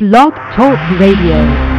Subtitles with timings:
[0.00, 1.69] Blog Talk Radio.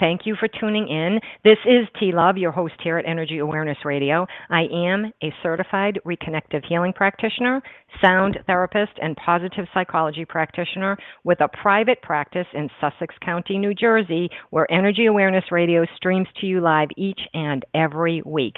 [0.00, 1.20] Thank you for tuning in.
[1.44, 4.26] This is T Love, your host here at Energy Awareness Radio.
[4.48, 7.60] I am a certified reconnective healing practitioner,
[8.00, 14.30] sound therapist, and positive psychology practitioner with a private practice in Sussex County, New Jersey,
[14.48, 18.56] where Energy Awareness Radio streams to you live each and every week.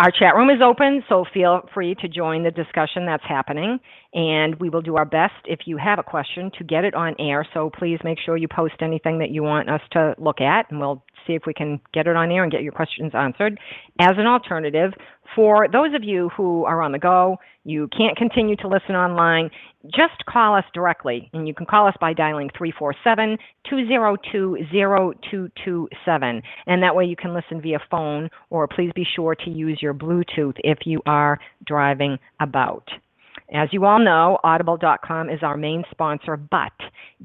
[0.00, 3.80] Our chat room is open, so feel free to join the discussion that's happening.
[4.14, 7.16] And we will do our best if you have a question to get it on
[7.18, 7.44] air.
[7.52, 10.78] So please make sure you post anything that you want us to look at, and
[10.78, 13.58] we'll see if we can get it on air and get your questions answered.
[14.00, 14.92] As an alternative,
[15.34, 19.50] for those of you who are on the go, you can't continue to listen online,
[19.94, 21.28] just call us directly.
[21.32, 23.36] And you can call us by dialing 347
[23.68, 26.42] 202 0227.
[26.66, 29.94] And that way you can listen via phone, or please be sure to use your
[29.94, 32.88] Bluetooth if you are driving about.
[33.52, 36.72] As you all know, Audible.com is our main sponsor, but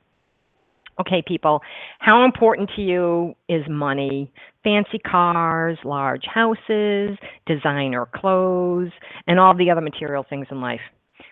[1.01, 1.61] Okay, people,
[2.01, 4.31] how important to you is money?
[4.63, 7.17] Fancy cars, large houses,
[7.47, 8.91] designer clothes,
[9.27, 10.81] and all the other material things in life.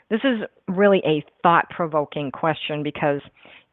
[0.08, 3.20] This is really a thought provoking question because,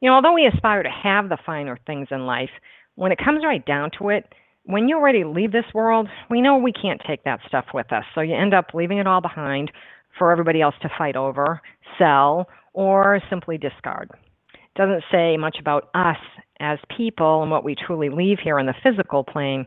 [0.01, 2.49] you know, although we aspire to have the finer things in life,
[2.95, 4.25] when it comes right down to it,
[4.65, 8.03] when you already leave this world, we know we can't take that stuff with us.
[8.13, 9.71] So you end up leaving it all behind
[10.19, 11.61] for everybody else to fight over,
[11.97, 14.11] sell, or simply discard
[14.77, 16.17] doesn't say much about us
[16.59, 19.65] as people and what we truly leave here on the physical plane.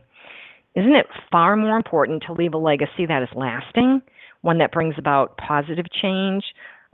[0.75, 4.01] Isn't it far more important to leave a legacy that is lasting,
[4.41, 6.43] one that brings about positive change,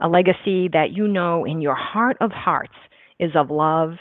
[0.00, 2.74] a legacy that you know in your heart of hearts
[3.18, 3.94] is of love,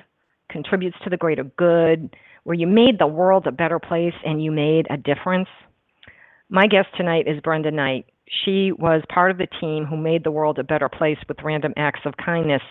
[0.49, 4.51] contributes to the greater good, where you made the world a better place and you
[4.51, 5.49] made a difference?
[6.49, 8.05] My guest tonight is Brenda Knight.
[8.45, 11.73] She was part of the team who made the world a better place with random
[11.77, 12.61] acts of kindness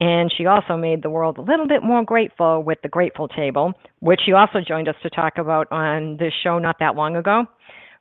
[0.00, 3.72] and she also made the world a little bit more grateful with the Grateful Table,
[4.00, 7.44] which she also joined us to talk about on this show not that long ago.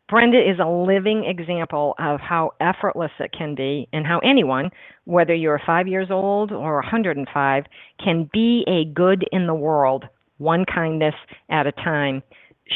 [0.07, 4.69] Brenda is a living example of how effortless it can be and how anyone,
[5.05, 7.63] whether you're five years old or 105,
[8.03, 10.05] can be a good in the world,
[10.37, 11.15] one kindness
[11.49, 12.21] at a time.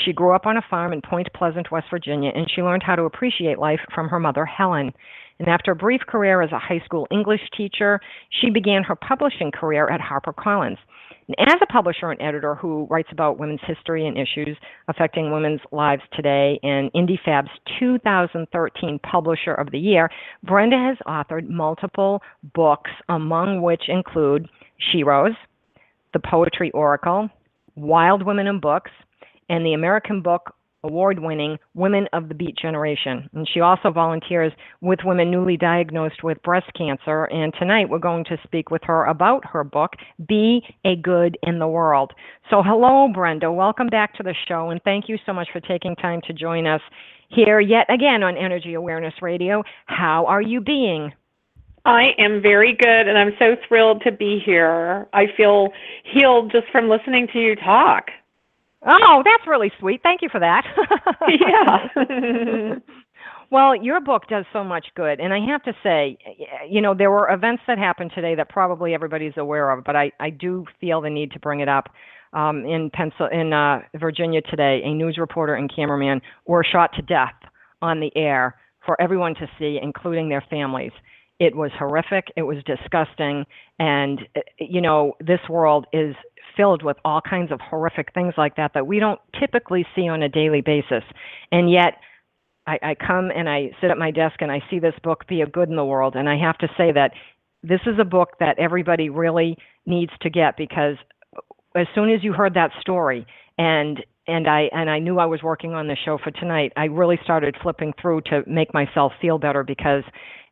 [0.06, 2.96] She grew up on a farm in Point Pleasant, West Virginia, and she learned how
[2.96, 4.92] to appreciate life from her mother, Helen.
[5.40, 8.00] And after a brief career as a high school English teacher,
[8.42, 10.78] she began her publishing career at HarperCollins.
[11.38, 14.58] And as a publisher and editor who writes about women's history and issues
[14.88, 20.10] affecting women's lives today and IndieFab's 2013 Publisher of the Year,
[20.44, 22.22] Brenda has authored multiple
[22.56, 24.50] books, among which include
[24.92, 25.36] She Rose,
[26.14, 27.30] The Poetry Oracle,
[27.76, 28.92] Wild Women in Books,
[29.50, 33.30] and the American Book award winning Women of the Beat Generation.
[33.34, 37.26] And she also volunteers with women newly diagnosed with breast cancer.
[37.26, 39.92] And tonight we're going to speak with her about her book,
[40.28, 42.14] Be a Good in the World.
[42.50, 43.52] So, hello, Brenda.
[43.52, 44.70] Welcome back to the show.
[44.70, 46.82] And thank you so much for taking time to join us
[47.30, 49.64] here yet again on Energy Awareness Radio.
[49.86, 51.14] How are you being?
[51.86, 55.08] I am very good, and I'm so thrilled to be here.
[55.14, 55.70] I feel
[56.04, 58.10] healed just from listening to you talk.
[58.86, 60.02] Oh, that's really sweet.
[60.04, 60.66] Thank you for that.
[61.28, 62.76] yeah.
[63.52, 65.20] well, your book does so much good.
[65.20, 66.18] And I have to say,
[66.70, 70.12] you know, there were events that happened today that probably everybody's aware of, but I,
[70.20, 71.90] I do feel the need to bring it up.
[72.32, 77.02] Um, in Pencil, in uh, Virginia today, a news reporter and cameraman were shot to
[77.02, 77.34] death
[77.82, 78.56] on the air
[78.86, 80.92] for everyone to see, including their families.
[81.40, 82.28] It was horrific.
[82.36, 83.46] It was disgusting.
[83.80, 84.22] And,
[84.60, 86.16] you know, this world is
[86.60, 90.22] filled with all kinds of horrific things like that that we don't typically see on
[90.22, 91.04] a daily basis.
[91.54, 91.94] And yet,
[92.68, 95.40] I, I come and I sit at my desk and I see this book be
[95.40, 96.16] a good in the world.
[96.16, 97.12] And I have to say that
[97.64, 100.98] this is a book that everybody really needs to get because
[101.78, 103.26] as soon as you heard that story
[103.58, 106.86] and and I and I knew I was working on the show for tonight, I
[106.86, 110.04] really started flipping through to make myself feel better because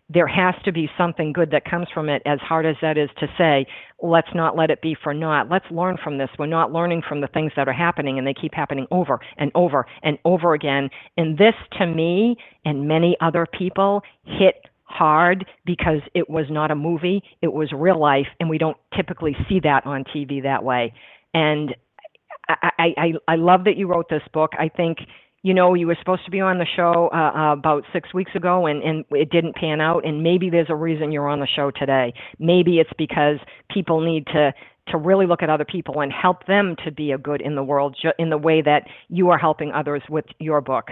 [0.10, 3.10] there has to be something good that comes from it, as hard as that is
[3.20, 3.66] to say.
[4.02, 5.50] Let's not let it be for naught.
[5.50, 6.30] Let's learn from this.
[6.40, 9.52] We're not learning from the things that are happening, and they keep happening over and
[9.54, 10.90] over and over again.
[11.18, 16.76] And this, to me and many other people, hit hard because it was not a
[16.76, 20.94] movie, it was real life, and we don't typically see that on TV that way.
[21.34, 21.76] And
[22.48, 24.52] I, I, I love that you wrote this book.
[24.58, 25.00] I think
[25.48, 28.32] you know, you were supposed to be on the show uh, uh, about six weeks
[28.36, 30.06] ago and, and it didn't pan out.
[30.06, 32.14] And maybe there's a reason you're on the show today.
[32.38, 33.38] Maybe it's because
[33.72, 34.54] people need to
[34.90, 37.64] to really look at other people and help them to be a good in the
[37.64, 40.90] world ju- in the way that you are helping others with your book.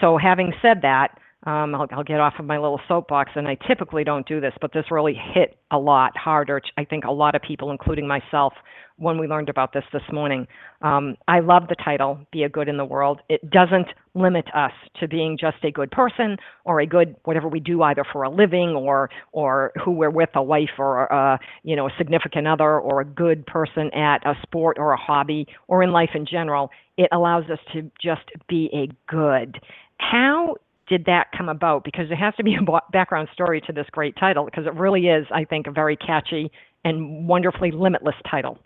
[0.00, 3.56] So, having said that, um, I'll, I'll get off of my little soapbox, and I
[3.66, 6.60] typically don't do this, but this really hit a lot harder.
[6.76, 8.52] I think a lot of people, including myself,
[9.00, 10.46] when we learned about this this morning.
[10.82, 13.20] Um, I love the title, Be a Good in the World.
[13.30, 17.60] It doesn't limit us to being just a good person or a good whatever we
[17.60, 21.76] do either for a living or or who we're with, a wife or a, you
[21.76, 25.82] know, a significant other or a good person at a sport or a hobby or
[25.82, 26.70] in life in general.
[26.98, 29.58] It allows us to just be a good
[29.98, 30.56] how
[30.90, 31.84] did that come about?
[31.84, 35.06] Because there has to be a background story to this great title, because it really
[35.06, 36.50] is, I think, a very catchy
[36.84, 38.58] and wonderfully limitless title.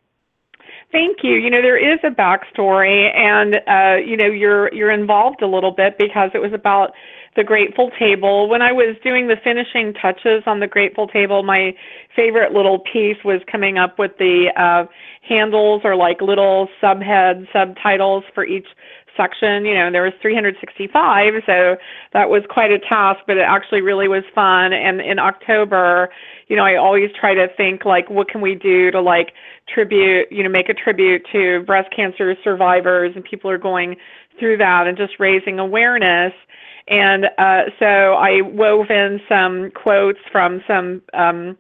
[0.90, 1.34] Thank you.
[1.34, 5.70] You know, there is a backstory, and uh, you know, you're you're involved a little
[5.70, 6.92] bit because it was about
[7.36, 8.48] the Grateful Table.
[8.48, 11.74] When I was doing the finishing touches on the Grateful Table, my
[12.14, 14.86] favorite little piece was coming up with the uh,
[15.28, 18.68] handles or like little subhead subtitles for each
[19.16, 19.64] section.
[19.64, 21.76] You know, there was 365, so
[22.12, 24.72] that was quite a task, but it actually really was fun.
[24.72, 26.10] And in October,
[26.48, 29.32] you know, I always try to think like, what can we do to like
[29.68, 33.96] tribute, you know, make a tribute to breast cancer survivors and people are going
[34.38, 36.32] through that and just raising awareness.
[36.88, 41.56] And uh, so I wove in some quotes from some, um,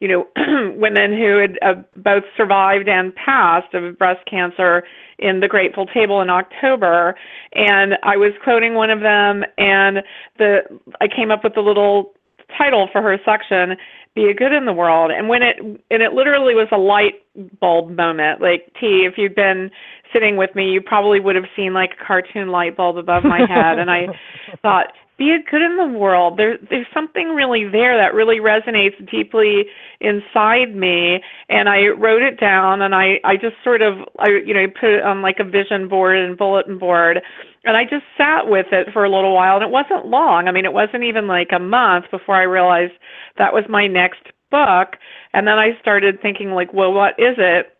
[0.00, 0.26] you know,
[0.76, 4.84] women who had uh, both survived and passed of breast cancer
[5.18, 7.14] in the Grateful Table in October,
[7.52, 10.02] and I was quoting one of them, and
[10.38, 10.60] the
[11.00, 12.12] I came up with the little
[12.56, 13.76] title for her section
[14.16, 15.12] be a good in the world.
[15.12, 17.22] And when it and it literally was a light
[17.60, 18.40] bulb moment.
[18.40, 19.70] Like t if you'd been
[20.12, 23.40] sitting with me you probably would have seen like a cartoon light bulb above my
[23.46, 23.78] head.
[23.78, 24.06] And i
[24.62, 26.38] thought be a good in the world.
[26.38, 29.64] There, there's something really there that really resonates deeply
[30.00, 34.52] inside me, and I wrote it down, and I, I just sort of, I, you
[34.52, 37.22] know, put it on like a vision board and bulletin board,
[37.64, 40.48] and I just sat with it for a little while, and it wasn't long.
[40.48, 42.92] I mean, it wasn't even like a month before I realized
[43.38, 44.20] that was my next
[44.50, 44.96] book,
[45.32, 47.72] and then I started thinking like, well, what is it?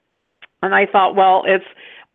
[0.63, 1.65] And I thought, well, it's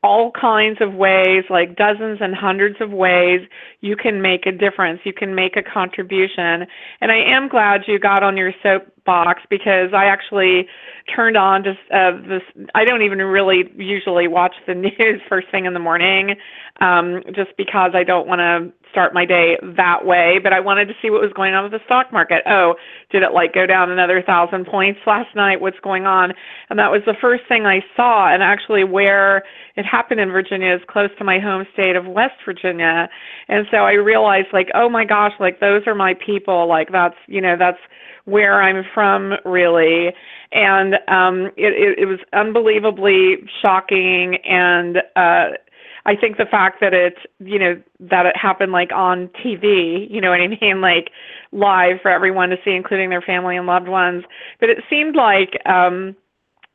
[0.03, 3.41] all kinds of ways, like dozens and hundreds of ways
[3.81, 4.99] you can make a difference.
[5.03, 6.65] You can make a contribution.
[7.01, 10.67] And I am glad you got on your soapbox because I actually
[11.15, 12.41] turned on just uh, this.
[12.73, 16.35] I don't even really usually watch the news first thing in the morning
[16.79, 20.87] um, just because I don't want to start my day that way, but I wanted
[20.89, 22.43] to see what was going on with the stock market.
[22.45, 22.75] Oh,
[23.09, 25.61] did it like go down another thousand points last night?
[25.61, 26.33] What's going on?
[26.69, 28.31] And that was the first thing I saw.
[28.31, 29.43] And actually, where
[29.75, 33.09] it happened in Virginia is close to my home state of West Virginia.
[33.47, 36.67] And so I realized, like, oh my gosh, like those are my people.
[36.67, 37.79] Like that's, you know, that's
[38.25, 40.13] where I'm from, really.
[40.51, 45.57] And um, it, it, it was unbelievably shocking and, uh,
[46.05, 50.21] I think the fact that it, you know, that it happened like on TV, you
[50.21, 51.11] know what I mean, like
[51.51, 54.23] live for everyone to see, including their family and loved ones.
[54.59, 56.15] But it seemed like um,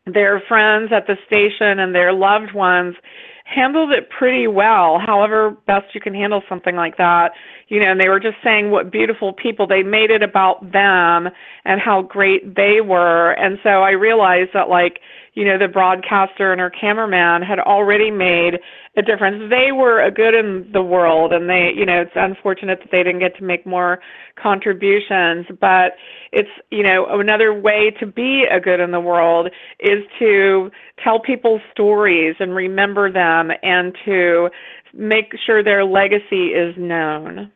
[0.06, 2.94] their friends at the station and their loved ones
[3.46, 7.30] handled it pretty well, however best you can handle something like that.
[7.68, 9.66] You know, and they were just saying what beautiful people.
[9.66, 11.28] They made it about them
[11.64, 13.32] and how great they were.
[13.32, 15.00] And so I realized that like,
[15.34, 18.58] you know, the broadcaster and her cameraman had already made
[18.96, 19.50] a difference.
[19.50, 23.02] They were a good in the world, and they, you know, it's unfortunate that they
[23.02, 23.98] didn't get to make more
[24.40, 25.46] contributions.
[25.60, 25.92] But
[26.32, 29.48] it's, you know, another way to be a good in the world
[29.80, 30.70] is to
[31.02, 34.48] tell people's stories and remember them, and to
[34.94, 37.52] make sure their legacy is known.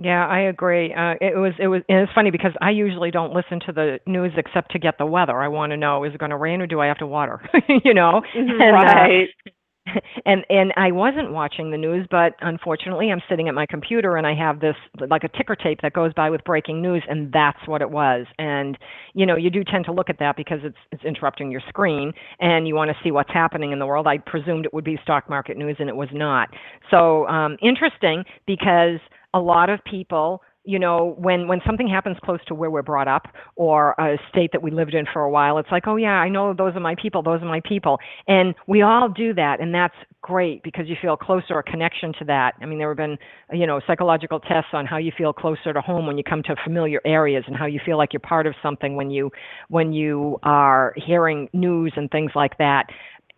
[0.00, 0.94] Yeah, I agree.
[0.94, 3.98] Uh, it was it was and it's funny because I usually don't listen to the
[4.06, 5.42] news except to get the weather.
[5.42, 7.40] I want to know is it going to rain or do I have to water?
[7.84, 8.60] you know, mm-hmm.
[8.62, 9.28] and, uh, right.
[9.44, 9.50] Uh,
[10.26, 14.26] and and I wasn't watching the news, but unfortunately, I'm sitting at my computer and
[14.26, 14.76] I have this
[15.08, 18.26] like a ticker tape that goes by with breaking news, and that's what it was.
[18.38, 18.78] And
[19.14, 22.12] you know, you do tend to look at that because it's it's interrupting your screen,
[22.40, 24.06] and you want to see what's happening in the world.
[24.06, 26.48] I presumed it would be stock market news, and it was not.
[26.90, 29.00] So um, interesting because
[29.34, 33.08] a lot of people you know, when when something happens close to where we're brought
[33.08, 33.22] up
[33.56, 36.28] or a state that we lived in for a while, it's like, oh yeah, I
[36.28, 39.74] know those are my people, those are my people, and we all do that, and
[39.74, 42.52] that's great because you feel closer, a connection to that.
[42.60, 43.16] I mean, there have been,
[43.50, 46.54] you know, psychological tests on how you feel closer to home when you come to
[46.62, 49.30] familiar areas, and how you feel like you're part of something when you
[49.68, 52.84] when you are hearing news and things like that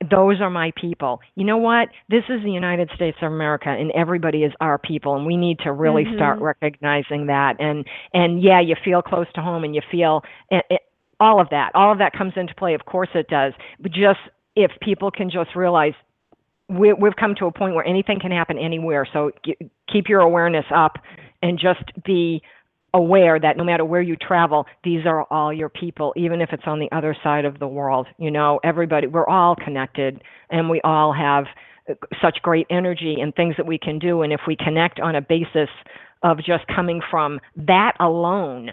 [0.08, 1.20] those are my people.
[1.34, 1.88] You know what?
[2.08, 5.58] This is the United States of America and everybody is our people and we need
[5.60, 6.16] to really mm-hmm.
[6.16, 10.64] start recognizing that and and yeah, you feel close to home and you feel it,
[10.70, 10.80] it,
[11.20, 11.70] all of that.
[11.74, 12.74] All of that comes into play.
[12.74, 13.52] Of course it does.
[13.78, 14.20] But just
[14.56, 15.92] if people can just realize
[16.68, 19.06] we, we've come to a point where anything can happen anywhere.
[19.12, 19.32] So
[19.92, 20.98] keep your awareness up
[21.42, 22.42] and just be
[22.94, 26.64] aware that no matter where you travel, these are all your people, even if it's
[26.66, 28.06] on the other side of the world.
[28.18, 31.44] You know, everybody, we're all connected and we all have
[32.22, 34.22] such great energy and things that we can do.
[34.22, 35.68] And if we connect on a basis
[36.22, 38.70] of just coming from that alone,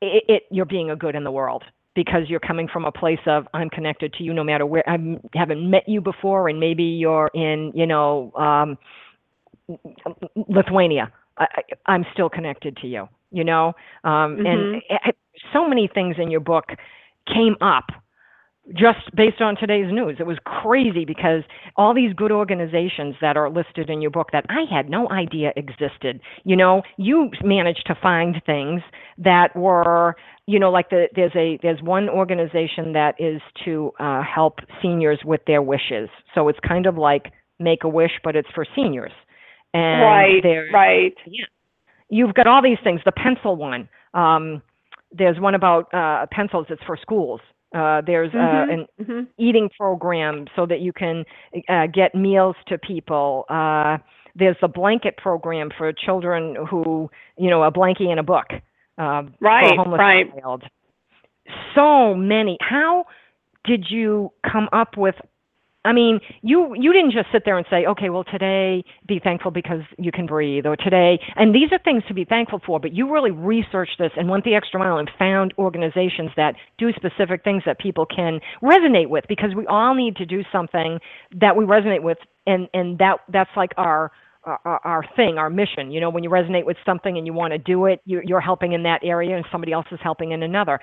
[0.00, 3.18] it, it you're being a good in the world because you're coming from a place
[3.26, 4.98] of I'm connected to you no matter where I
[5.34, 8.78] haven't met you before and maybe you're in, you know, um,
[10.48, 11.46] Lithuania I,
[11.86, 13.08] I'm still connected to you.
[13.30, 14.46] You know, um, Mhm.
[14.46, 15.16] and it,
[15.52, 16.72] so many things in your book
[17.26, 17.90] came up
[18.74, 20.16] just based on today's news.
[20.20, 21.42] It was crazy because
[21.76, 25.52] all these good organizations that are listed in your book that I had no idea
[25.56, 26.20] existed.
[26.44, 28.82] You know, you managed to find things
[29.16, 30.16] that were,
[30.46, 35.20] you know, like the there's a there's one organization that is to uh, help seniors
[35.24, 36.10] with their wishes.
[36.34, 39.12] So it's kind of like Make a Wish, but it's for seniors.
[39.72, 40.42] And right,
[40.72, 41.14] right.
[42.08, 43.00] You've got all these things.
[43.04, 43.88] The pencil one.
[44.14, 44.62] Um,
[45.12, 46.66] there's one about uh, pencils.
[46.68, 47.40] It's for schools.
[47.74, 49.26] Uh, there's uh, Mhm, an mhm.
[49.36, 51.24] eating program so that you can
[51.68, 53.44] uh, get meals to people.
[53.50, 53.98] Uh,
[54.34, 58.46] there's the blanket program for children who, you know, a blankie and a book
[58.96, 60.40] um, for Right, right.
[60.40, 60.64] child.
[61.74, 62.56] So many.
[62.60, 63.04] How
[63.64, 65.14] did you come up with?
[65.84, 69.50] I mean, you you didn't just sit there and say, okay, well today be thankful
[69.50, 72.80] because you can breathe, or today, and these are things to be thankful for.
[72.80, 76.92] But you really researched this and went the extra mile and found organizations that do
[76.92, 80.98] specific things that people can resonate with, because we all need to do something
[81.40, 84.10] that we resonate with, and and that that's like our
[84.44, 85.90] our, our thing, our mission.
[85.90, 88.40] You know, when you resonate with something and you want to do it, you, you're
[88.40, 90.80] helping in that area, and somebody else is helping in another.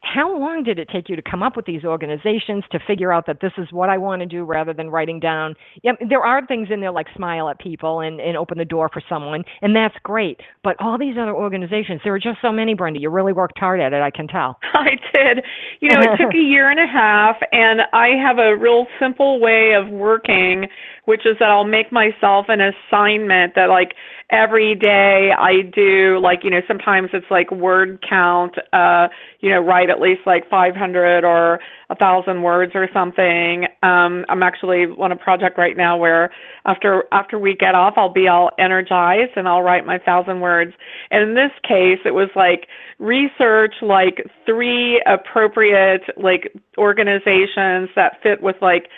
[0.00, 3.26] How long did it take you to come up with these organizations to figure out
[3.26, 5.54] that this is what I want to do rather than writing down?
[5.82, 8.88] Yeah, there are things in there like smile at people and, and open the door
[8.92, 10.40] for someone, and that's great.
[10.62, 13.00] But all these other organizations, there are just so many, Brenda.
[13.00, 14.58] You really worked hard at it, I can tell.
[14.72, 15.44] I did.
[15.80, 19.40] You know, it took a year and a half, and I have a real simple
[19.40, 20.68] way of working,
[21.06, 23.94] which is that I'll make myself an assignment that, like,
[24.30, 29.08] every day I do, like, you know, sometimes it's like word count, uh,
[29.40, 33.64] you know, write at least like 500 or a thousand words or something.
[33.82, 36.30] Um, I'm actually on a project right now where
[36.66, 40.74] after after we get off, I'll be all energized and I'll write my thousand words.
[41.10, 42.66] And in this case, it was like
[42.98, 48.88] research like three appropriate like organizations that fit with like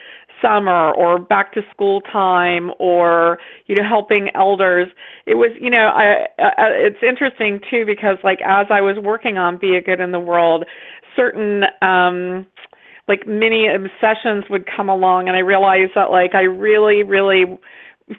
[0.42, 4.88] summer or back to school time or you know helping elders.
[5.26, 9.38] It was you know i, I it's interesting too because like as i was working
[9.38, 10.64] on be a good in the world
[11.14, 12.46] certain um
[13.08, 17.58] like mini obsessions would come along and i realized that like i really really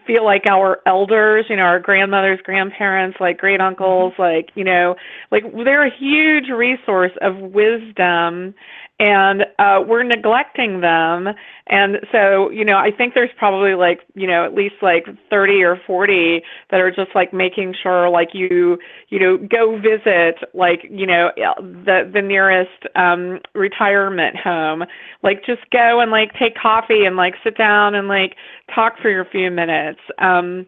[0.07, 4.95] feel like our elders, you know, our grandmothers, grandparents, like great uncles, like, you know,
[5.31, 8.53] like they're a huge resource of wisdom
[9.01, 11.27] and uh we're neglecting them.
[11.67, 15.63] And so you know i think there's probably like you know at least like 30
[15.63, 18.77] or 40 that are just like making sure like you
[19.09, 24.83] you know go visit like you know the the nearest um retirement home.
[25.23, 28.35] Like just go and like take coffee and like sit down and like
[28.73, 29.99] talk for a few minutes.
[30.19, 30.67] Um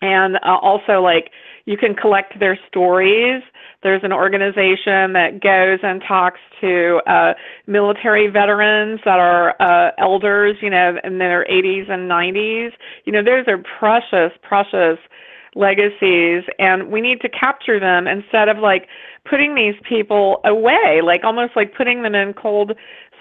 [0.00, 1.30] and uh, also like
[1.66, 3.42] you can collect their stories
[3.82, 7.34] there's an organization that goes and talks to uh,
[7.66, 12.72] military veterans that are uh, elders, you know, in their 80s and 90s.
[13.04, 14.98] You know, those are precious, precious
[15.54, 18.88] legacies, and we need to capture them instead of like
[19.24, 22.72] putting these people away, like almost like putting them in cold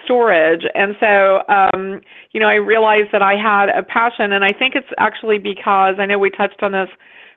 [0.07, 0.63] storage.
[0.73, 1.99] And so, um,
[2.31, 5.95] you know, I realized that I had a passion, and I think it's actually because
[5.99, 6.89] I know we touched on this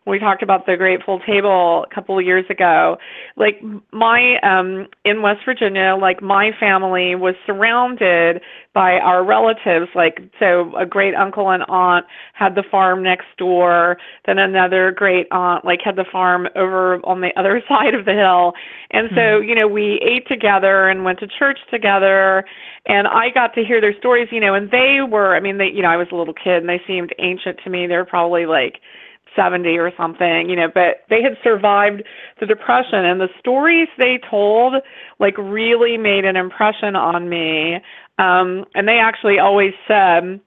[0.04, 2.96] when we talked about the grateful table a couple of years ago.
[3.36, 8.40] Like my um in west virginia like my family was surrounded
[8.72, 9.88] by our relatives.
[9.94, 15.26] Like so a great uncle and aunt had the farm next door then another great
[15.30, 18.52] aunt like had the farm over on the other side of the hill.
[18.90, 22.44] And so you know we ate together and went to church together
[22.86, 25.66] and i got to hear their stories you know and they were i mean they
[25.66, 27.86] you know i was a little kid and they seemed ancient to me.
[27.86, 28.80] They were probably like
[29.36, 32.02] 70 or something, you know, but they had survived
[32.40, 34.74] the depression and the stories they told
[35.18, 37.76] like really made an impression on me.
[38.18, 40.40] Um and they actually always said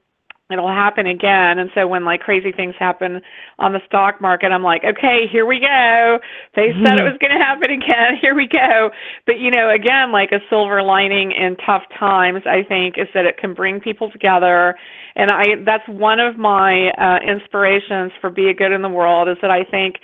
[0.54, 1.60] it'll happen again.
[1.60, 3.22] And so when like crazy things happen
[3.60, 6.20] on the stock market i'm like okay here we go.
[6.56, 8.18] They said it was going to happen again.
[8.22, 8.92] Here we go.
[9.26, 13.26] But you know again like a silver lining in tough times i think is that
[13.26, 14.76] it can bring people together.
[15.16, 19.28] And i that's one of my uh inspirations for be a good in the world
[19.30, 19.96] is that i think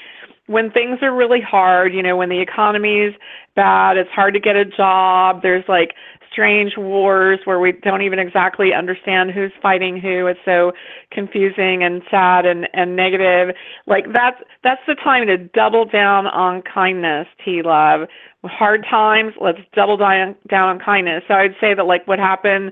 [0.49, 3.13] when things are really hard, you know, when the economy's
[3.55, 5.93] bad, it's hard to get a job, there's like
[6.31, 10.27] strange wars where we don't even exactly understand who's fighting who.
[10.27, 10.71] It's so
[11.11, 13.55] confusing and sad and, and negative.
[13.87, 18.07] Like that's that's the time to double down on kindness, T love.
[18.43, 21.23] Hard times, let's double down down on kindness.
[21.27, 22.71] So I'd say that like what happened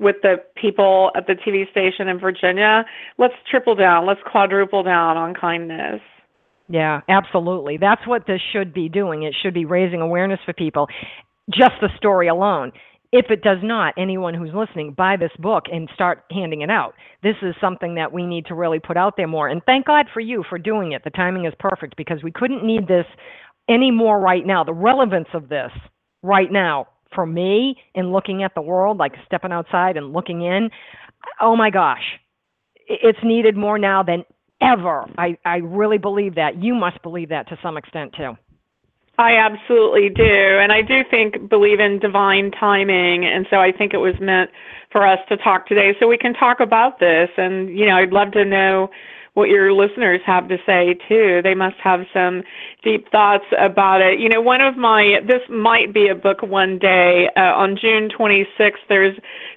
[0.00, 2.84] with the people at the TV station in Virginia,
[3.18, 6.00] let's triple down, let's quadruple down on kindness.
[6.68, 7.76] Yeah, absolutely.
[7.76, 9.22] That's what this should be doing.
[9.22, 10.88] It should be raising awareness for people.
[11.50, 12.72] Just the story alone.
[13.16, 16.94] If it does not, anyone who's listening, buy this book and start handing it out.
[17.22, 19.46] This is something that we need to really put out there more.
[19.46, 21.04] And thank God for you for doing it.
[21.04, 23.06] The timing is perfect because we couldn't need this
[23.70, 24.64] anymore right now.
[24.64, 25.70] The relevance of this
[26.24, 30.68] right now for me in looking at the world, like stepping outside and looking in,
[31.40, 32.02] oh my gosh,
[32.88, 34.24] it's needed more now than
[34.60, 35.06] ever.
[35.16, 36.60] I, I really believe that.
[36.60, 38.32] You must believe that to some extent too.
[39.18, 40.24] I absolutely do.
[40.24, 43.24] And I do think, believe in divine timing.
[43.24, 44.50] And so I think it was meant
[44.90, 47.28] for us to talk today so we can talk about this.
[47.36, 48.90] And, you know, I'd love to know
[49.34, 51.40] what your listeners have to say too.
[51.42, 52.42] They must have some
[52.82, 54.20] deep thoughts about it.
[54.20, 57.28] You know, one of my, this might be a book one day.
[57.36, 59.16] Uh, on June 26th, there's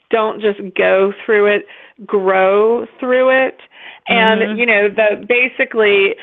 [0.09, 1.65] Don't Just Go Through It,
[2.05, 3.59] Grow Through It.
[4.07, 4.59] And, mm-hmm.
[4.59, 6.15] you know, the basically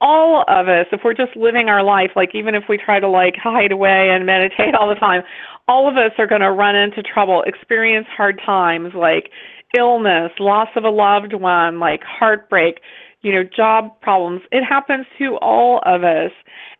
[0.00, 3.08] all of us, if we're just living our life, like even if we try to
[3.08, 5.22] like hide away and meditate all the time,
[5.66, 9.30] all of us are going to run into trouble, experience hard times like
[9.76, 12.80] illness, loss of a loved one, like heartbreak,
[13.22, 14.42] you know, job problems.
[14.52, 16.30] It happens to all of us.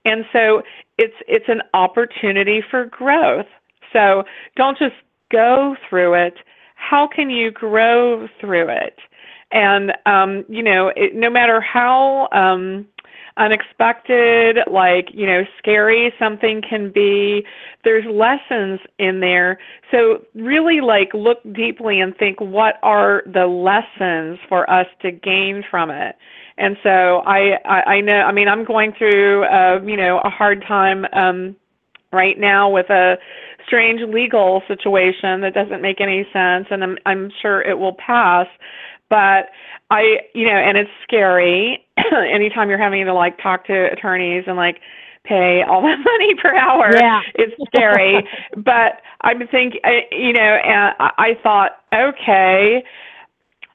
[0.05, 0.63] And so
[0.97, 3.47] it's it's an opportunity for growth.
[3.93, 4.25] So
[4.57, 4.95] don't just
[5.31, 6.35] go through it.
[6.77, 8.99] How can you grow through it?
[9.51, 12.87] And um, you know, it, no matter how um,
[13.39, 17.45] unexpected, like, you know, scary something can be.
[17.85, 19.59] There's lessons in there.
[19.91, 25.65] So really like look deeply and think what are the lessons for us to gain
[25.71, 26.17] from it.
[26.59, 30.31] And so I, I, I know, I mean, I'm going through, uh, you know, a
[30.31, 31.57] hard time, um,
[32.13, 33.17] right now with a
[33.67, 38.47] strange legal situation that doesn't make any sense and I'm I'm sure it will pass
[39.11, 39.51] but
[39.91, 44.57] I, you know, and it's scary anytime you're having to like talk to attorneys and
[44.57, 44.81] like
[45.25, 46.95] pay all that money per hour.
[46.95, 47.21] Yeah.
[47.35, 48.27] It's scary.
[48.57, 52.83] but I'm thinking, uh, you know, and I thought, okay,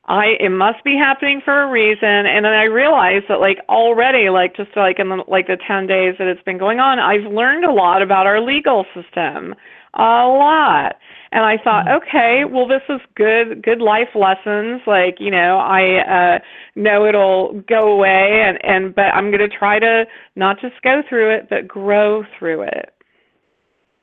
[0.05, 2.03] I it must be happening for a reason.
[2.03, 5.87] And then I realized that like already, like just like in the, like the 10
[5.87, 9.55] days that it's been going on, I've learned a lot about our legal system,
[9.95, 10.95] a lot
[11.34, 11.97] and I thought, mm.
[11.97, 14.82] okay, well, this is good, good life lessons.
[14.86, 16.39] Like, you know, I uh,
[16.75, 21.01] know it'll go away, and and but I'm going to try to not just go
[21.10, 22.93] through it, but grow through it.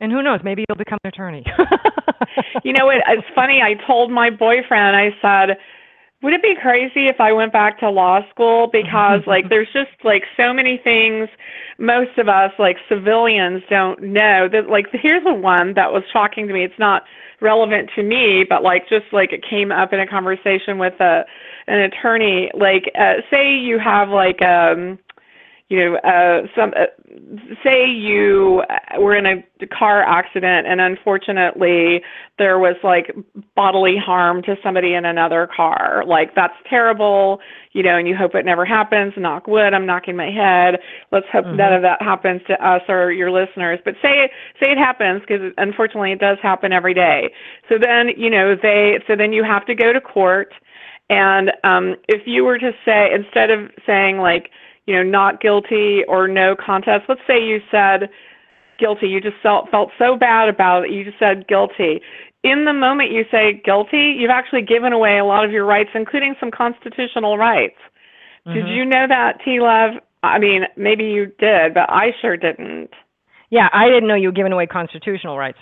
[0.00, 0.40] And who knows?
[0.42, 1.44] Maybe you'll become an attorney.
[2.64, 3.60] you know, it, it's funny.
[3.62, 4.96] I told my boyfriend.
[4.96, 5.56] I said
[6.22, 8.68] would it be crazy if I went back to law school?
[8.72, 11.28] Because like there's just like so many things
[11.80, 14.48] most of us like civilians don't know.
[14.52, 16.62] That like here's the one that was shocking to me.
[16.62, 17.04] It's not
[17.40, 21.24] relevant to me, but like just like it came up in a conversation with a
[21.66, 22.50] an attorney.
[22.54, 24.98] Like uh, say you have like um
[25.70, 26.86] you know, uh, some uh,
[27.62, 28.62] say you
[28.98, 32.02] were in a car accident and unfortunately
[32.38, 33.14] there was like
[33.54, 36.02] bodily harm to somebody in another car.
[36.04, 37.38] Like that's terrible,
[37.70, 39.12] you know, and you hope it never happens.
[39.16, 39.72] Knock wood.
[39.72, 40.80] I'm knocking my head.
[41.12, 41.56] Let's hope mm-hmm.
[41.56, 43.78] none of that happens to us or your listeners.
[43.84, 44.28] But say
[44.60, 47.32] say it happens because unfortunately it does happen every day.
[47.68, 50.52] So then you know they so then you have to go to court.
[51.10, 54.50] And um, if you were to say instead of saying like
[54.90, 57.04] you know, not guilty or no contest.
[57.08, 58.10] Let's say you said
[58.78, 59.06] guilty.
[59.06, 60.90] You just felt felt so bad about it.
[60.90, 62.00] You just said guilty.
[62.42, 65.90] In the moment you say guilty, you've actually given away a lot of your rights,
[65.94, 67.76] including some constitutional rights.
[68.46, 68.54] Mm-hmm.
[68.54, 69.92] Did you know that, T Love?
[70.22, 72.90] I mean, maybe you did, but I sure didn't.
[73.50, 75.58] Yeah, I didn't know you were giving away constitutional rights.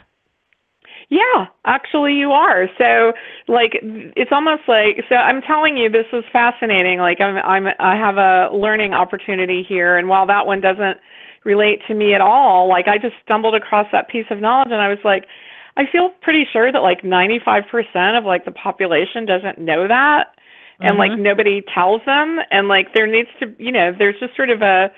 [1.11, 2.69] Yeah, actually you are.
[2.77, 3.13] So
[3.47, 6.99] like it's almost like so I'm telling you this is fascinating.
[6.99, 10.99] Like I'm I'm I have a learning opportunity here and while that one doesn't
[11.45, 14.83] relate to me at all, like I just stumbled across that piece of knowledge and
[14.83, 15.25] I was like
[15.79, 20.35] I feel pretty sure that like 95% of like the population doesn't know that
[20.81, 20.99] and mm-hmm.
[20.99, 24.61] like nobody tells them and like there needs to you know there's just sort of
[24.61, 24.91] a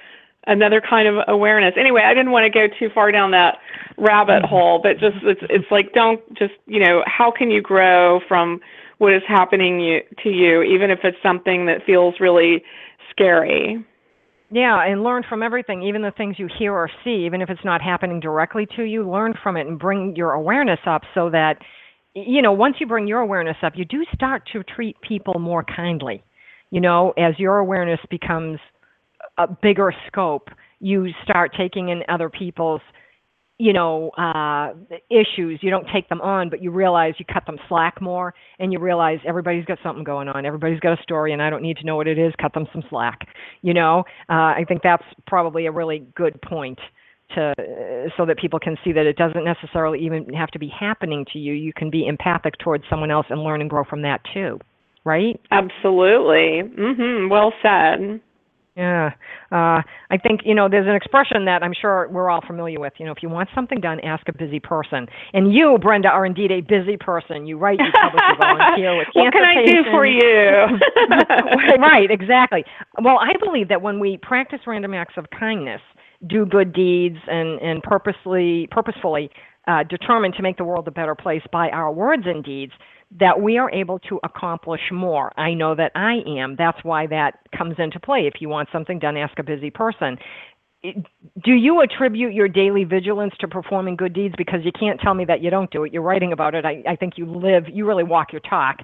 [0.47, 1.75] another kind of awareness.
[1.79, 3.59] Anyway, I didn't want to go too far down that
[3.99, 4.49] rabbit mm-hmm.
[4.49, 8.61] hole, but just it's it's like don't just you know how can you grow from
[8.99, 12.63] what is happening you, to you, even if it's something that feels really
[13.11, 13.83] scary.
[14.51, 17.65] Yeah, and learn from everything, even the things you hear or see, even if it's
[17.65, 21.59] not happening directly to you, learn from it and bring your awareness up so that,
[22.15, 25.65] you know, once you bring your awareness up, you do start to treat people more
[25.65, 26.23] kindly.
[26.71, 28.59] You know, as your awareness becomes
[29.45, 30.49] a bigger scope,
[30.81, 32.81] you start taking in other people's
[33.59, 34.73] you know uh
[35.11, 35.59] issues.
[35.63, 38.79] You don't take them on but you realize you cut them slack more and you
[38.79, 40.47] realize everybody's got something going on.
[40.47, 42.33] Everybody's got a story and i don't need to know what it is.
[42.41, 43.29] Cut them some slack
[43.63, 44.05] you know?
[44.31, 46.79] Uh i think that's probably a really good point
[47.35, 47.55] to
[48.17, 51.39] so that people can see that it doesn't necessarily even have to be happening to
[51.39, 51.53] you.
[51.53, 54.59] You can be empathic towards someone else and learn and grow from that too
[55.05, 55.39] right?
[55.51, 56.63] Absolutely.
[56.79, 58.21] Mhm well said
[58.77, 59.11] yeah.
[59.51, 62.93] Uh, I think, you know, there's an expression that I'm sure we're all familiar with.
[62.99, 65.07] You know, if you want something done, ask a busy person.
[65.33, 67.47] And you, Brenda, are indeed a busy person.
[67.47, 70.21] You write, you publish, you volunteer with What can I do for you?
[71.81, 72.65] right, exactly.
[73.03, 75.81] Well, I believe that when we practice random acts of kindness,
[76.27, 79.31] do good deeds, and, and purposely, purposefully
[79.67, 82.73] uh, determine to make the world a better place by our words and deeds,
[83.19, 85.33] that we are able to accomplish more.
[85.39, 86.55] I know that I am.
[86.57, 88.27] That's why that comes into play.
[88.27, 90.19] If you want something done, ask a busy person.
[90.83, 94.35] Do you attribute your daily vigilance to performing good deeds?
[94.39, 95.93] Because you can't tell me that you don't do it.
[95.93, 96.65] You're writing about it.
[96.65, 98.79] I, I think you live, you really walk your talk.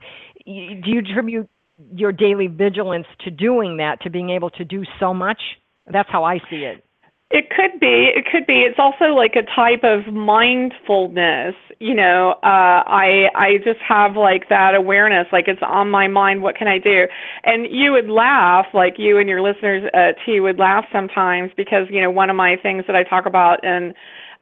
[0.45, 1.49] Do you attribute
[1.95, 5.41] your daily vigilance to doing that, to being able to do so much?
[5.87, 6.86] That's how I see it.
[7.31, 8.13] It could be.
[8.15, 8.61] It could be.
[8.61, 11.57] It's also like a type of mindfulness.
[11.81, 16.43] You know, uh, I I just have like that awareness, like it's on my mind.
[16.43, 17.09] What can I do?
[17.43, 21.89] And you would laugh, like you and your listeners, uh, T, would laugh sometimes because
[21.91, 23.93] you know one of my things that I talk about and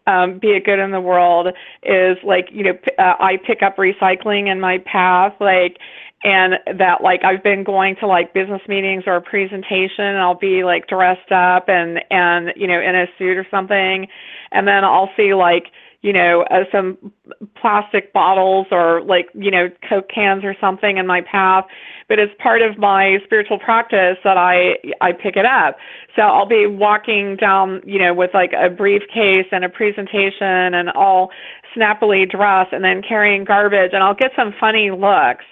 [0.07, 1.49] um, be a good in the world
[1.85, 5.79] is like you know p- uh, I pick up recycling in my path, like
[6.25, 10.35] and that like I've been going to like business meetings or a presentation and I'll
[10.35, 14.09] be like dressed up and and you know in a suit or something.
[14.51, 15.67] And then I'll see like
[16.01, 17.13] you know uh, some
[17.61, 21.67] plastic bottles or like you know coke cans or something in my path.
[22.09, 25.77] But it's part of my spiritual practice that I I pick it up.
[26.17, 30.89] So I'll be walking down you know with like a briefcase and a presentation and
[30.91, 31.31] all
[31.75, 35.45] snappily dressed and then carrying garbage and I'll get some funny looks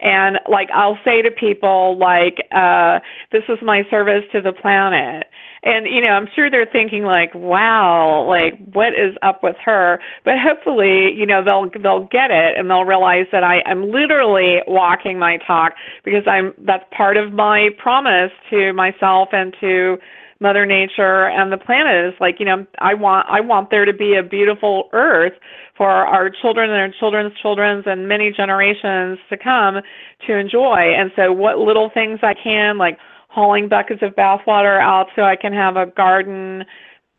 [0.00, 5.26] and like I'll say to people like uh this is my service to the planet.
[5.64, 10.00] And you know I'm sure they're thinking like wow like what is up with her?
[10.24, 14.58] But hopefully you know they'll they'll get it and they'll realize that I am literally
[14.66, 15.72] walking my talk
[16.04, 19.98] because I'm that's part of my promise to myself and to
[20.42, 23.92] mother nature and the planet is like you know i want i want there to
[23.92, 25.32] be a beautiful earth
[25.76, 29.76] for our children and our children's children's and many generations to come
[30.26, 30.92] to enjoy.
[30.94, 35.36] And so what little things i can like hauling buckets of bathwater out so i
[35.36, 36.64] can have a garden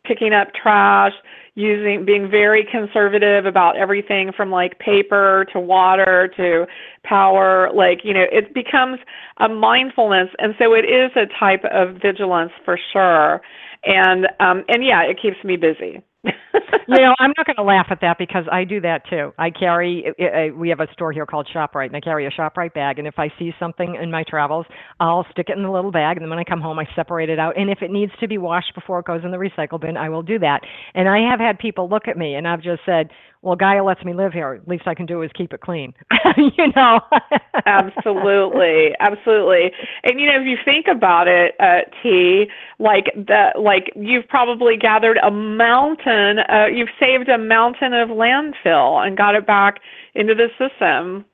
[0.06, 1.14] picking up trash
[1.56, 6.66] using being very conservative about everything from like paper to water to
[7.04, 9.00] power like you know it becomes
[9.38, 10.30] a mindfulness.
[10.40, 13.42] And so it is a type of vigilance for sure.
[13.86, 16.02] And um and yeah it keeps me busy
[16.88, 19.34] you know, I'm not going to laugh at that because I do that too.
[19.38, 22.74] I carry, uh, we have a store here called ShopRite, and I carry a ShopRite
[22.74, 23.00] bag.
[23.00, 24.66] And if I see something in my travels,
[25.00, 26.18] I'll stick it in the little bag.
[26.18, 27.58] And then when I come home, I separate it out.
[27.58, 30.10] And if it needs to be washed before it goes in the recycle bin, I
[30.10, 30.62] will do that.
[30.94, 33.10] And I have had people look at me, and I've just said,
[33.44, 34.54] well, Gaia lets me live here.
[34.54, 35.94] At least I can do is keep it clean.
[36.38, 37.02] you know.
[37.66, 39.72] absolutely, absolutely.
[40.06, 42.46] And you know, if you think about it, uh, T,
[42.80, 46.40] like the like you've probably gathered a mountain.
[46.40, 49.82] Uh, you've saved a mountain of landfill and got it back
[50.16, 51.26] into the system.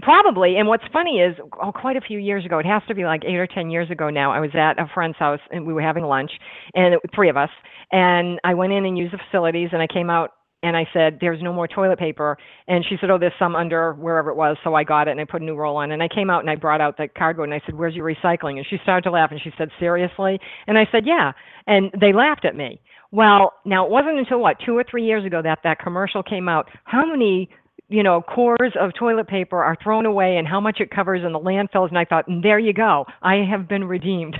[0.00, 0.56] Probably.
[0.56, 3.24] And what's funny is, oh, quite a few years ago, it has to be like
[3.26, 5.82] eight or 10 years ago now, I was at a friend's house and we were
[5.82, 6.30] having lunch,
[6.74, 7.50] and it, three of us.
[7.90, 10.30] And I went in and used the facilities, and I came out
[10.62, 13.94] and I said, "There's no more toilet paper." And she said, "Oh, there's some under
[13.94, 15.92] wherever it was." So I got it and I put a new roll on.
[15.92, 18.06] And I came out and I brought out the cardboard and I said, "Where's your
[18.06, 21.32] recycling?" And she started to laugh and she said, "Seriously?" And I said, "Yeah."
[21.66, 22.80] And they laughed at me.
[23.10, 26.48] Well, now it wasn't until what two or three years ago that that commercial came
[26.48, 26.68] out.
[26.84, 27.50] How many
[27.92, 31.32] you know, cores of toilet paper are thrown away and how much it covers in
[31.32, 31.88] the landfills.
[31.88, 33.04] And I thought, there you go.
[33.20, 34.38] I have been redeemed.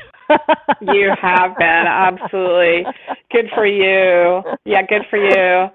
[0.81, 2.85] you have been, absolutely.
[3.31, 4.43] Good for you.
[4.65, 5.69] Yeah, good for you.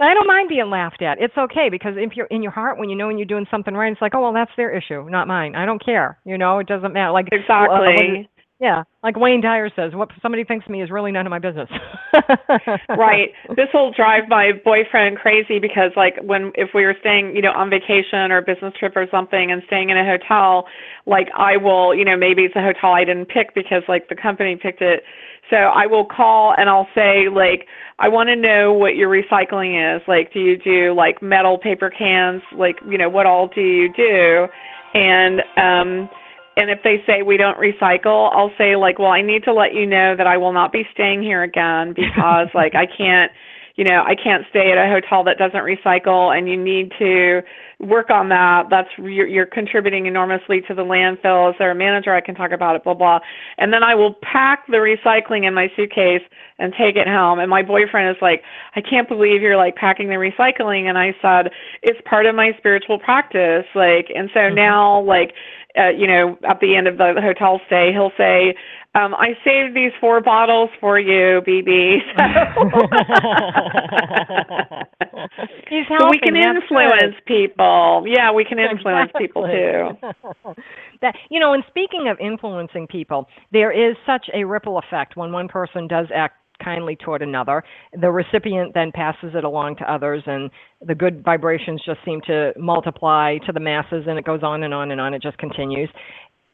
[0.00, 1.18] I don't mind being laughed at.
[1.20, 3.74] It's okay because if you're in your heart, when you know when you're doing something
[3.74, 5.54] right, it's like, oh well, that's their issue, not mine.
[5.54, 6.18] I don't care.
[6.24, 7.12] You know, it doesn't matter.
[7.12, 8.26] Like exactly.
[8.26, 11.30] Uh, yeah, like Wayne Dyer says, what somebody thinks of me is really none of
[11.30, 11.68] my business.
[12.88, 13.28] right.
[13.54, 17.52] This will drive my boyfriend crazy because like when if we were staying, you know,
[17.52, 20.64] on vacation or a business trip or something and staying in a hotel,
[21.04, 24.16] like I will, you know, maybe it's a hotel I didn't pick because like the
[24.16, 25.02] company picked it.
[25.50, 27.66] So I will call and I'll say like
[27.98, 30.02] I want to know what your recycling is.
[30.08, 32.42] Like do you do like metal paper cans?
[32.52, 34.46] Like, you know, what all do you do?
[34.94, 36.08] And um
[36.56, 39.74] and if they say we don't recycle, I'll say like, well, I need to let
[39.74, 43.30] you know that I will not be staying here again because like I can't,
[43.76, 47.42] you know, I can't stay at a hotel that doesn't recycle and you need to
[47.80, 48.66] work on that.
[48.70, 51.50] That's you're, you're contributing enormously to the landfill.
[51.50, 52.84] Is there a manager I can talk about it?
[52.84, 53.20] Blah blah.
[53.58, 56.22] And then I will pack the recycling in my suitcase
[56.58, 57.38] and take it home.
[57.38, 58.42] And my boyfriend is like,
[58.74, 60.88] I can't believe you're like packing the recycling.
[60.88, 63.66] And I said, it's part of my spiritual practice.
[63.74, 64.56] Like, and so mm-hmm.
[64.56, 65.34] now like
[65.78, 68.54] uh, you know, at the end of the hotel stay, he'll say,
[68.94, 71.98] um, I saved these four bottles for you, BB.
[72.16, 72.22] So,
[75.68, 76.00] He's helping.
[76.00, 77.56] so we can influence good.
[77.66, 78.04] People.
[78.06, 79.26] Yeah, we can influence exactly.
[79.26, 80.54] people too.
[81.02, 85.32] that you know, and speaking of influencing people, there is such a ripple effect when
[85.32, 87.62] one person does act kindly toward another.
[88.00, 90.50] The recipient then passes it along to others, and
[90.86, 94.72] the good vibrations just seem to multiply to the masses, and it goes on and
[94.72, 95.14] on and on.
[95.14, 95.90] It just continues.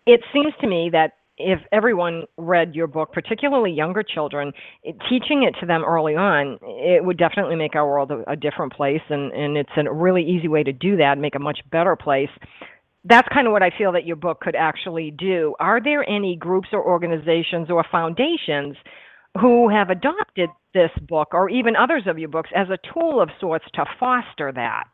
[0.06, 5.42] It seems to me that if everyone read your book, particularly younger children, it, teaching
[5.44, 9.00] it to them early on, it would definitely make our world a, a different place.
[9.08, 12.30] And, and it's a really easy way to do that, make a much better place.
[13.04, 15.54] That's kind of what I feel that your book could actually do.
[15.58, 18.76] Are there any groups or organizations or foundations
[19.40, 23.30] who have adopted this book or even others of your books as a tool of
[23.40, 24.84] sorts to foster that?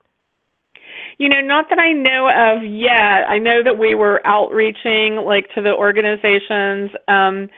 [1.19, 3.29] You know, not that I know of yet.
[3.29, 7.49] I know that we were outreaching like to the organizations um,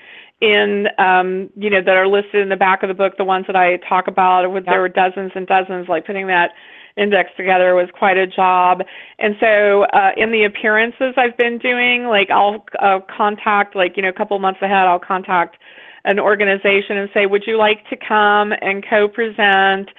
[0.40, 3.14] in um, you know that are listed in the back of the book.
[3.18, 5.88] The ones that I talk about, with, there were dozens and dozens.
[5.88, 6.50] Like putting that
[6.96, 8.82] index together was quite a job.
[9.18, 14.02] And so uh, in the appearances I've been doing, like I'll uh, contact like you
[14.02, 15.56] know a couple months ahead, I'll contact
[16.04, 19.90] an organization and say, would you like to come and co-present?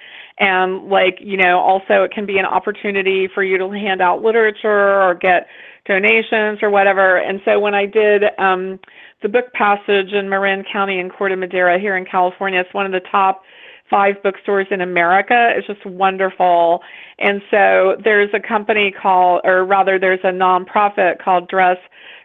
[0.42, 4.24] And like, you know, also it can be an opportunity for you to hand out
[4.24, 5.46] literature or get
[5.86, 7.18] donations or whatever.
[7.18, 8.80] And so when I did um,
[9.22, 12.92] the book passage in Marin County in Corte Madera here in California, it's one of
[12.92, 13.44] the top
[13.88, 15.54] five bookstores in America.
[15.56, 16.82] It's just wonderful.
[17.20, 21.78] And so there's a company called, or rather, there's a nonprofit called Dress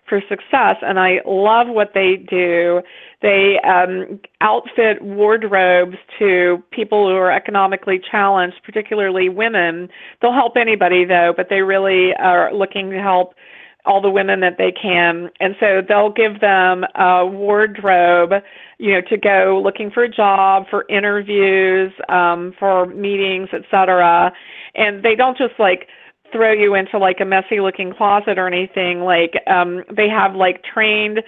[0.09, 2.83] for Success, and I love what they do.
[3.23, 9.89] They um, outfit wardrobes to people who are economically challenged, particularly women.
[10.21, 13.35] They'll help anybody though, but they really are looking to help
[13.87, 15.31] all the women that they can.
[15.41, 18.43] And so they'll give them a wardrobe,
[18.79, 24.33] you know, to go looking for a job, for interviews, um, for meetings, etc.
[24.75, 25.89] And they don't just like
[26.37, 29.01] throw you into like a messy looking closet or anything.
[29.01, 31.21] Like um they have like trained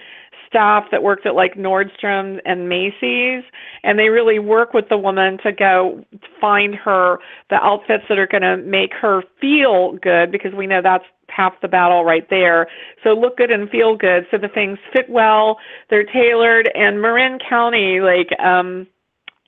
[0.49, 3.43] staff that works at like Nordstrom and Macy's,
[3.83, 6.03] and they really work with the woman to go
[6.41, 7.19] find her
[7.49, 11.53] the outfits that are going to make her feel good because we know that's half
[11.61, 12.67] the battle right there.
[13.03, 14.25] So look good and feel good.
[14.31, 15.57] So the things fit well,
[15.89, 18.87] they're tailored, and Marin County, like, um,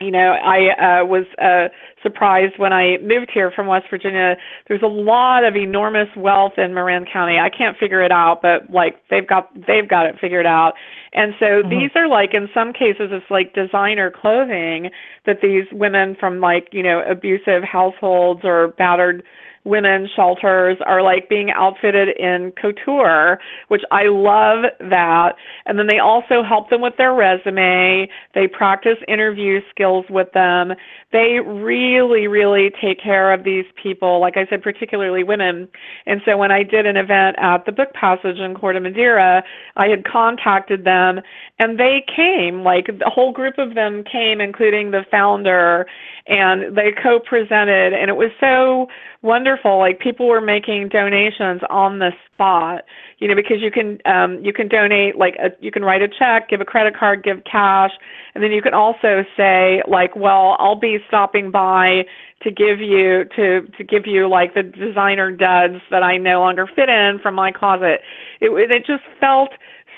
[0.01, 1.69] you know, I uh, was uh,
[2.01, 4.35] surprised when I moved here from West Virginia.
[4.67, 7.37] There's a lot of enormous wealth in Marin County.
[7.37, 10.73] I can't figure it out, but like they've got they've got it figured out.
[11.13, 11.69] And so mm-hmm.
[11.69, 14.89] these are like in some cases it's like designer clothing
[15.25, 19.23] that these women from like you know abusive households or battered
[19.63, 25.36] women's shelters are like being outfitted in couture, which I love that.
[25.65, 28.10] And then they also help them with their resume.
[28.34, 30.74] They practice interview skills with them.
[31.12, 35.67] They really, really take care of these people, like I said, particularly women.
[36.06, 39.43] And so when I did an event at the Book Passage in Corte Madera,
[39.76, 41.21] I had contacted them
[41.60, 45.86] and they came, like the whole group of them came, including the founder,
[46.28, 47.93] and they co presented.
[47.93, 48.88] And it was so
[49.21, 49.77] wonderful.
[49.77, 52.84] Like people were making donations on the spot,
[53.19, 56.07] you know, because you can um, you can donate like a, you can write a
[56.07, 57.91] check, give a credit card, give cash,
[58.34, 62.05] and then you can also say like, well, I'll be stopping by
[62.43, 66.67] to give you to to give you like the designer duds that I no longer
[66.67, 68.01] fit in from my closet.
[68.39, 69.51] It it just felt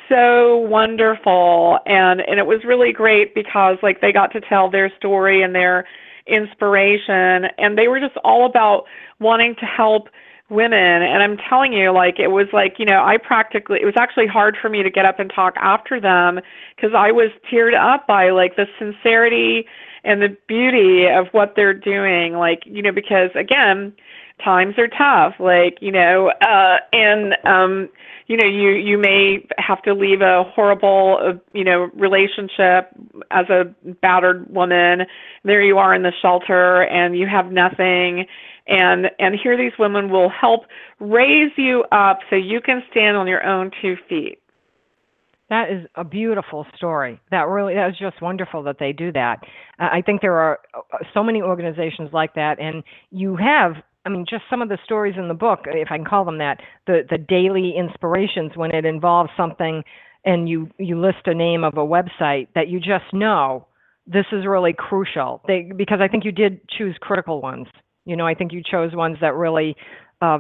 [0.10, 4.92] so wonderful and and it was really great because like they got to tell their
[4.98, 5.86] story and their
[6.28, 8.86] inspiration and they were just all about
[9.20, 10.10] wanting to help
[10.50, 11.02] women.
[11.02, 14.28] And i'm telling you like it was like you know i practically it was actually
[14.28, 16.40] hard for me to get up and talk after them
[16.76, 19.66] because i was teared up by like the sincerity
[20.04, 23.94] and the beauty of what they're doing like you know because again
[24.44, 27.90] times are tough like you know uh and um
[28.28, 32.90] you know you you may have to leave a horrible uh, you know relationship
[33.32, 33.66] as a
[34.02, 35.02] battered woman
[35.44, 38.26] there you are in the shelter and you have nothing
[38.68, 40.62] and and here these women will help
[41.00, 44.40] raise you up so you can stand on your own two feet
[45.50, 47.20] That is a beautiful story.
[47.32, 49.40] That really that is just wonderful that they do that.
[49.80, 53.74] Uh, I think there are uh, so many organizations like that, and you have.
[54.06, 56.40] I mean, just some of the stories in the book, if I can call them
[56.40, 59.84] that, the the daily inspirations when it involves something,
[60.26, 63.68] and you you list a name of a website that you just know
[64.06, 65.42] this is really crucial.
[65.48, 67.68] They because I think you did choose critical ones.
[68.06, 69.78] You know, I think you chose ones that really
[70.22, 70.40] uh,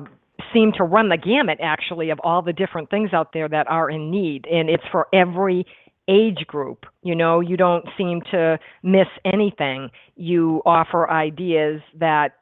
[0.52, 3.90] seem to run the gamut actually of all the different things out there that are
[3.90, 5.66] in need and it's for every
[6.10, 12.34] age group you know you don't seem to miss anything you offer ideas that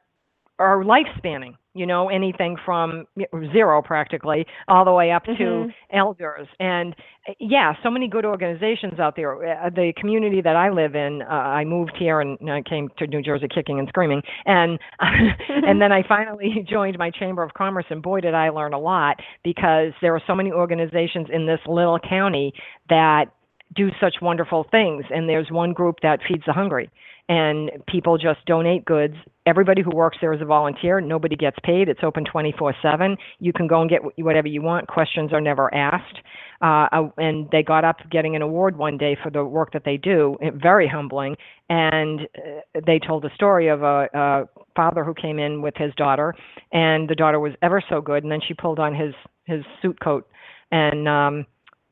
[0.58, 3.06] are life spanning you know anything from
[3.52, 5.68] zero practically all the way up mm-hmm.
[5.68, 6.94] to elders and
[7.40, 11.32] yeah so many good organizations out there uh, the community that i live in uh,
[11.32, 15.92] i moved here and i came to new jersey kicking and screaming and and then
[15.92, 19.92] i finally joined my chamber of commerce and boy did i learn a lot because
[20.02, 22.52] there are so many organizations in this little county
[22.88, 23.26] that
[23.74, 26.90] do such wonderful things and there's one group that feeds the hungry
[27.28, 29.14] and people just donate goods.
[29.44, 31.00] Everybody who works there is a volunteer.
[31.00, 31.88] Nobody gets paid.
[31.88, 33.16] It's open 24/7.
[33.40, 34.86] You can go and get whatever you want.
[34.86, 36.18] Questions are never asked.
[36.60, 39.82] Uh, uh, and they got up getting an award one day for the work that
[39.84, 40.36] they do.
[40.54, 41.36] Very humbling.
[41.68, 44.44] And uh, they told a story of a, a
[44.76, 46.34] father who came in with his daughter,
[46.72, 48.22] and the daughter was ever so good.
[48.22, 49.12] And then she pulled on his
[49.44, 50.28] his suit coat
[50.70, 51.46] and um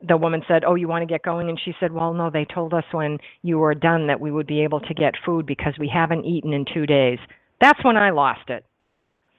[0.09, 2.47] the woman said, "Oh, you want to get going?" And she said, "Well, no, they
[2.47, 5.75] told us when you were done that we would be able to get food because
[5.79, 7.19] we haven't eaten in 2 days."
[7.61, 8.65] That's when I lost it.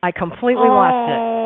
[0.03, 0.73] I completely oh.
[0.73, 1.41] lost it.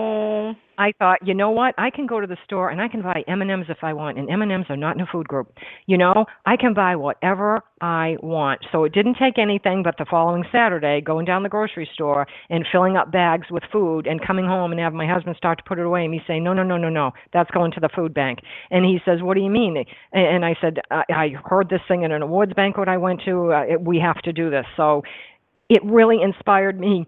[0.77, 1.73] I thought, you know what?
[1.77, 4.29] I can go to the store and I can buy M&Ms if I want, and
[4.29, 5.53] M&Ms are not in a food group.
[5.85, 8.61] You know, I can buy whatever I want.
[8.71, 12.65] So it didn't take anything but the following Saturday going down the grocery store and
[12.71, 15.79] filling up bags with food and coming home and have my husband start to put
[15.79, 18.13] it away and me say, no, no, no, no, no, that's going to the food
[18.13, 18.39] bank.
[18.71, 19.83] And he says, what do you mean?
[20.11, 23.53] And I said, I, I heard this thing at an awards banquet I went to.
[23.53, 24.65] Uh, we have to do this.
[24.75, 25.03] So
[25.69, 27.07] it really inspired me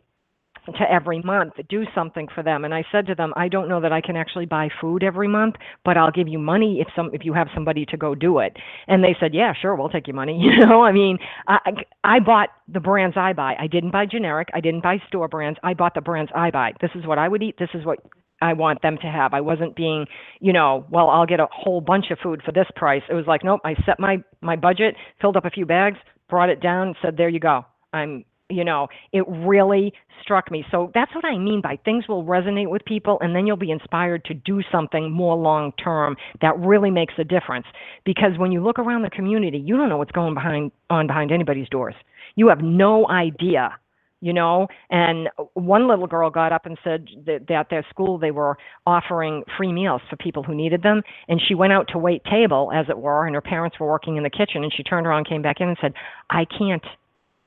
[0.76, 2.66] to every month do something for them.
[2.66, 5.28] And i said to them i don't know that i can actually buy food every
[5.28, 5.56] month
[5.86, 8.58] but i'll give you money if some if you have somebody to go do it.
[8.88, 10.38] And they said yeah sure we'll take your money.
[10.58, 11.60] You know i mean i
[12.04, 13.56] i bought the brands i buy.
[13.60, 14.50] I didn't buy generic.
[14.54, 15.60] I didn't buy store brands.
[15.64, 16.74] I bought the brands i buy.
[16.82, 17.56] This is what i would eat.
[17.60, 18.00] This is what
[18.42, 19.34] I want them to have.
[19.34, 20.06] I wasn't being,
[20.40, 23.02] you know, well, I'll get a whole bunch of food for this price.
[23.10, 25.98] It was like, nope, I set my my budget, filled up a few bags,
[26.30, 27.66] brought it down, said, there you go.
[27.94, 30.66] I'm you know, it really struck me.
[30.72, 33.72] So that's what I mean by things will resonate with people, and then you'll be
[33.72, 37.66] inspired to do something more long term that really makes a difference.
[38.06, 41.32] Because when you look around the community, you don't know what's going behind on behind
[41.32, 41.96] anybody's doors.
[42.36, 43.78] You have no idea
[44.20, 48.32] you know and one little girl got up and said that, that their school they
[48.32, 52.24] were offering free meals for people who needed them and she went out to wait
[52.24, 55.06] table as it were and her parents were working in the kitchen and she turned
[55.06, 55.94] around came back in and said
[56.30, 56.86] i can't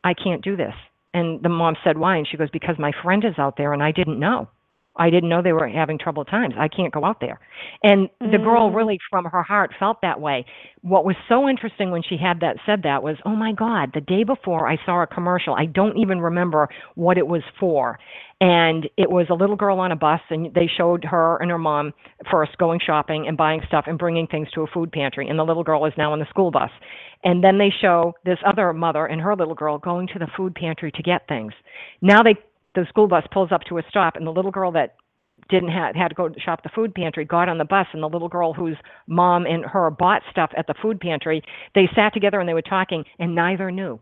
[0.04, 0.74] i can't do this
[1.14, 2.16] and the mom said, Why?
[2.16, 4.48] And she goes, Because my friend is out there and I didn't know.
[4.96, 6.54] I didn't know they were having troubled times.
[6.58, 7.40] I can't go out there.
[7.82, 8.32] And mm.
[8.32, 8.74] the girl mm.
[8.74, 10.44] really from her heart felt that way.
[10.82, 14.00] What was so interesting when she had that said that was, "Oh my god, the
[14.00, 15.54] day before I saw a commercial.
[15.54, 17.98] I don't even remember what it was for."
[18.40, 21.58] And it was a little girl on a bus and they showed her and her
[21.58, 21.92] mom
[22.30, 25.44] first going shopping and buying stuff and bringing things to a food pantry and the
[25.44, 26.70] little girl is now on the school bus.
[27.22, 30.54] And then they show this other mother and her little girl going to the food
[30.54, 31.52] pantry to get things.
[32.00, 32.34] Now they
[32.74, 34.94] the school bus pulls up to a stop and the little girl that
[35.50, 38.02] didn't have had to go to shop the food pantry got on the bus and
[38.02, 38.76] the little girl whose
[39.06, 41.42] mom and her bought stuff at the food pantry
[41.74, 44.00] they sat together and they were talking and neither knew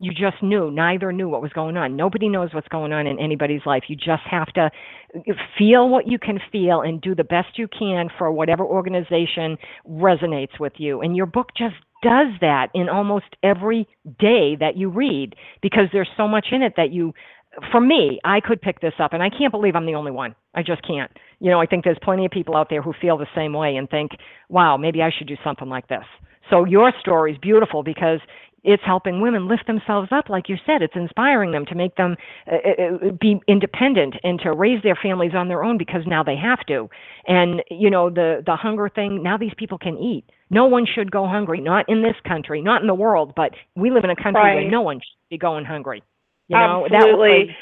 [0.00, 3.18] you just knew neither knew what was going on nobody knows what's going on in
[3.18, 4.70] anybody's life you just have to
[5.14, 9.56] uh, feel what you can feel and do the best you can for whatever organization
[9.88, 13.86] resonates with you and your book just does that in almost every
[14.18, 17.12] day that you read because there's so much in it that you
[17.72, 20.34] for me, I could pick this up, and I can't believe I'm the only one.
[20.54, 21.10] I just can't.
[21.40, 23.76] You know, I think there's plenty of people out there who feel the same way
[23.76, 24.12] and think,
[24.48, 26.04] wow, maybe I should do something like this.
[26.48, 28.20] So your story is beautiful because
[28.62, 30.82] it's helping women lift themselves up, like you said.
[30.82, 32.16] It's inspiring them to make them
[32.50, 36.22] uh, uh, uh, be independent and to raise their families on their own because now
[36.22, 36.88] they have to.
[37.26, 39.22] And you know, the the hunger thing.
[39.22, 40.24] Now these people can eat.
[40.50, 41.60] No one should go hungry.
[41.60, 44.54] Not in this country, not in the world, but we live in a country right.
[44.54, 46.02] where no one should be going hungry.
[46.48, 47.56] You know, Absolutely.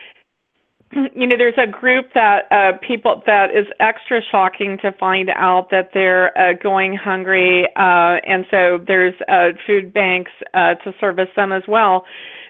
[1.14, 5.70] you know, there's a group that uh, people that is extra shocking to find out
[5.70, 11.28] that they're uh, going hungry, uh, and so there's uh, food banks uh, to service
[11.36, 12.04] them as well.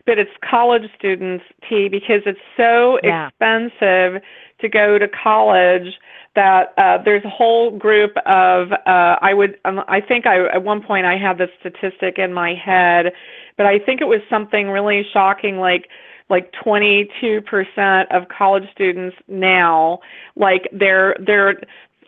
[0.06, 3.26] but it's college students, T, because it's so Yeah.
[3.28, 4.22] expensive
[4.58, 5.98] to go to college
[6.34, 10.62] that uh, there's a whole group of uh, I would um, I think I at
[10.64, 13.12] one point I had the statistic in my head,
[13.58, 15.88] but I think it was something really shocking like
[16.30, 19.98] like 22% of college students now
[20.36, 21.60] like they're they're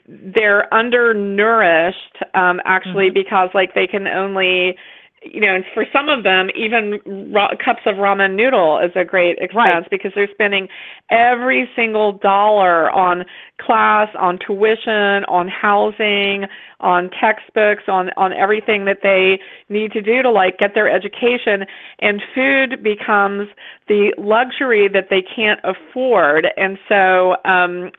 [0.08, 3.14] they're undernourished um actually Mhm.
[3.14, 4.76] because like they can only
[5.22, 7.00] you know and for some of them even
[7.32, 9.90] ra- cups of ramen noodle is a great expense Right.
[9.90, 10.68] because they're spending
[11.10, 13.24] every single dollar on
[13.60, 16.46] class on tuition on housing
[16.80, 21.66] on textbooks on on everything that they need to do to like get their education
[21.98, 23.48] and food becomes
[23.88, 27.90] the luxury that they can't afford and so um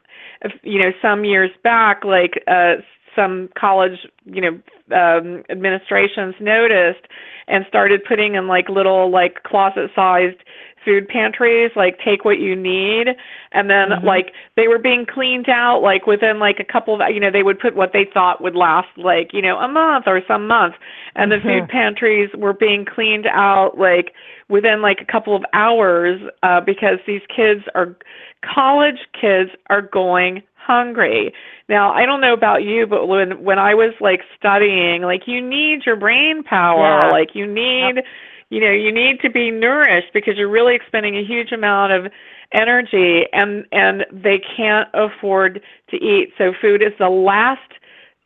[0.42, 2.76] if- you know some years back like uh
[3.16, 4.60] some college you know
[4.94, 7.06] um administrations noticed
[7.48, 10.38] and started putting in like little like closet sized
[10.84, 13.08] food pantries like take what you need
[13.52, 14.04] and then Mhm.
[14.04, 17.44] like they were being cleaned out like within like a couple of you know they
[17.44, 20.78] would put what they thought would last like you know a month or some months
[21.16, 21.44] and the Mhm.
[21.44, 24.14] food pantries were being cleaned out like
[24.50, 27.96] within like a couple of hours uh because these kids are
[28.42, 31.34] college kids are going hungry.
[31.70, 35.42] Now i don't know about you but when when i was like studying like you
[35.42, 37.00] need your brain power.
[37.04, 37.10] Yeah.
[37.10, 38.04] like you need
[38.50, 42.12] you know you need to be nourished because you're really expending a huge amount of
[42.54, 46.34] energy and and they can't afford to eat.
[46.38, 47.72] So food is the last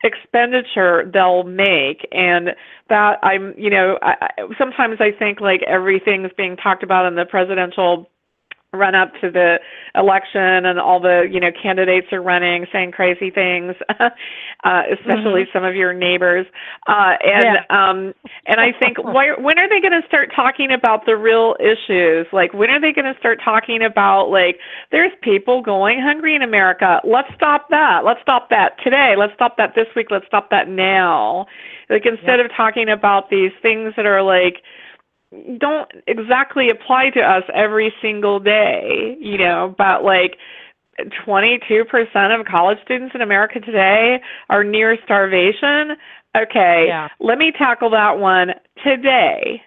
[0.02, 2.06] expenditure they'll make.
[2.12, 2.54] And
[2.88, 4.28] that i'm you know I, I,
[4.58, 8.08] sometimes i think like everything's being talked about in the presidential
[8.72, 9.58] run up to the
[9.94, 15.64] election and all the you know candidates are running saying crazy things uh especially some
[15.64, 16.46] of your neighbors.
[16.86, 18.14] Uh and um
[18.46, 22.26] and i think why, when are they going to start talking about the real issues?
[22.32, 24.58] Like when are they going to start talking about like
[24.90, 27.00] there's people going hungry in america.
[27.04, 28.04] Let's stop that.
[28.04, 29.14] Let's stop that today.
[29.16, 30.08] Let's stop that this week.
[30.10, 31.46] Let's stop that now.
[31.88, 34.62] Like instead of talking about these things that are like
[35.58, 40.38] don't exactly apply to us every single day, you know, but like
[41.26, 44.20] 22% of college students in America today
[44.50, 45.96] are near starvation.
[46.36, 47.08] Okay, Yeah.
[47.18, 48.54] let me tackle that one
[48.84, 49.62] today.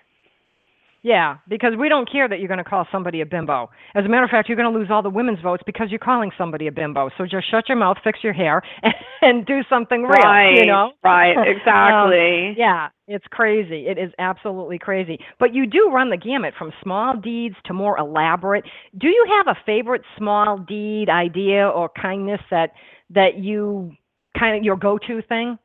[1.01, 3.69] Yeah, because we don't care that you're going to call somebody a bimbo.
[3.95, 5.99] As a matter of fact, you're going to lose all the women's votes because you're
[5.99, 7.09] calling somebody a bimbo.
[7.17, 10.11] So just shut your mouth, fix your hair, and, and do something real.
[10.11, 10.91] right, You know?
[11.03, 12.53] right, Um, exactly.
[12.57, 13.87] Yeah, it's crazy.
[13.87, 15.19] It is absolutely crazy.
[15.39, 18.65] But you do run the gamut from small deeds to more elaborate.
[18.97, 22.71] Do you have a favorite small deed idea or kindness that
[23.11, 23.93] that you
[24.37, 25.57] kind of your go-to thing?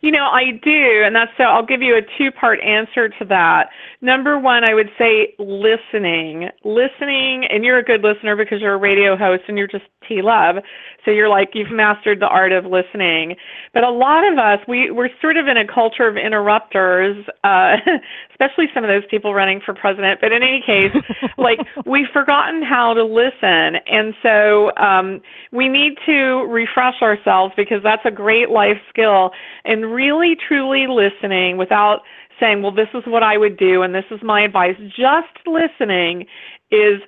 [0.00, 3.24] You know, I do, and that's so I'll give you a two part answer to
[3.26, 3.70] that.
[4.00, 6.50] Number one, I would say listening.
[6.64, 10.22] Listening, and you're a good listener because you're a radio host and you're just T
[10.22, 10.56] Love.
[11.04, 13.36] So you're like, you've mastered the art of listening.
[13.72, 17.76] But a lot of us, we, we're sort of in a culture of interrupters, uh,
[18.30, 20.20] especially some of those people running for president.
[20.20, 20.92] But in any case,
[21.38, 23.76] like, we've forgotten how to listen.
[23.86, 25.20] And so um,
[25.52, 29.30] we need to refresh ourselves because that's a great life skill.
[29.64, 32.02] And really, truly listening without
[32.40, 34.76] saying, well, this is what I would do and this is my advice.
[34.88, 36.26] Just listening
[36.70, 37.00] is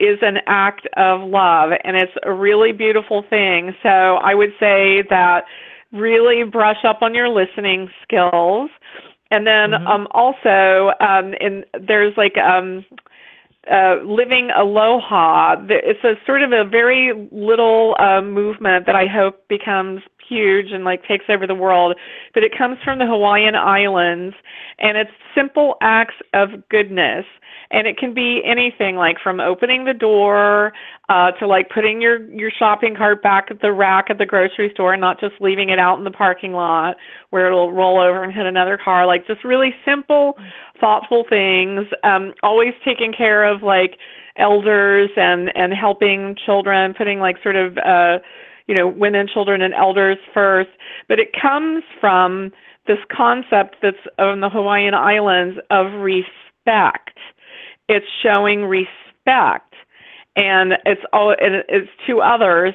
[0.00, 3.74] is an act of love and it's a really beautiful thing.
[3.82, 5.44] So I would say that
[5.92, 8.70] really brush up on your listening skills.
[9.30, 9.86] And then Mhm.
[9.86, 12.84] um also um in there's like um
[13.70, 15.56] uh, living aloha.
[15.68, 20.84] It's a sort of a very little uh, movement that I hope becomes huge and
[20.84, 21.96] like takes over the world.
[22.34, 24.34] But it comes from the Hawaiian Islands,
[24.78, 27.24] and it's simple acts of goodness.
[27.70, 30.72] And it can be anything like from opening the door
[31.10, 34.70] uh, to like putting your your shopping cart back at the rack at the grocery
[34.72, 36.96] store and not just leaving it out in the parking lot
[37.28, 39.06] where it'll roll over and hit another car.
[39.06, 40.38] Like just really simple
[40.80, 43.98] thoughtful things um always taking care of like
[44.36, 48.18] elders and and helping children putting like sort of uh
[48.68, 50.70] you know women children and elders first.
[51.08, 52.52] But it comes from
[52.86, 57.18] this concept that's on the Hawaiian Islands of respect.
[57.88, 59.74] It's showing respect.
[60.36, 62.74] And it's all and it's to others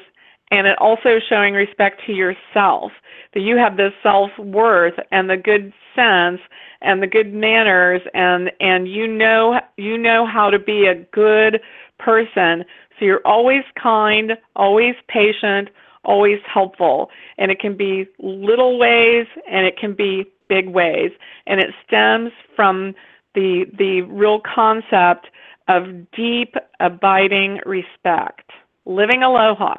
[0.52, 2.92] and it also showing respect to yourself
[3.34, 6.40] that you have this self-worth and the good sense
[6.82, 11.60] and the good manners and and you know you know how to be a good
[11.98, 12.66] person.
[13.00, 15.70] So you're always kind always patient
[16.04, 21.12] always helpful and it can be little ways and it can be big ways
[21.48, 22.94] and it stems from
[23.36, 25.28] the the real concept
[25.68, 28.52] of deep abiding respect
[28.86, 29.76] living aloha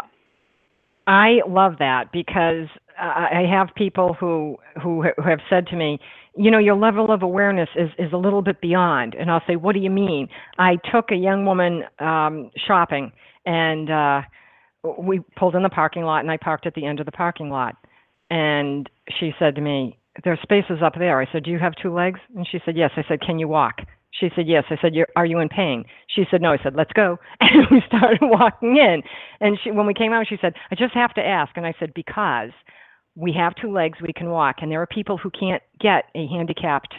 [1.06, 2.68] I love that because
[2.98, 5.98] I have people who who have said to me,
[6.36, 9.14] you know, your level of awareness is is a little bit beyond.
[9.14, 10.28] And I'll say, what do you mean?
[10.58, 13.12] I took a young woman um, shopping,
[13.46, 14.22] and uh,
[14.98, 17.50] we pulled in the parking lot, and I parked at the end of the parking
[17.50, 17.76] lot.
[18.30, 21.92] And she said to me, "There's spaces up there." I said, "Do you have two
[21.92, 23.80] legs?" And she said, "Yes." I said, "Can you walk?"
[24.18, 24.64] She said, Yes.
[24.70, 25.84] I said, Are you in pain?
[26.06, 26.52] She said, No.
[26.52, 27.18] I said, Let's go.
[27.40, 29.02] And we started walking in.
[29.40, 31.52] And she, when we came out, she said, I just have to ask.
[31.56, 32.50] And I said, Because
[33.16, 34.56] we have two legs, we can walk.
[34.62, 36.94] And there are people who can't get a handicapped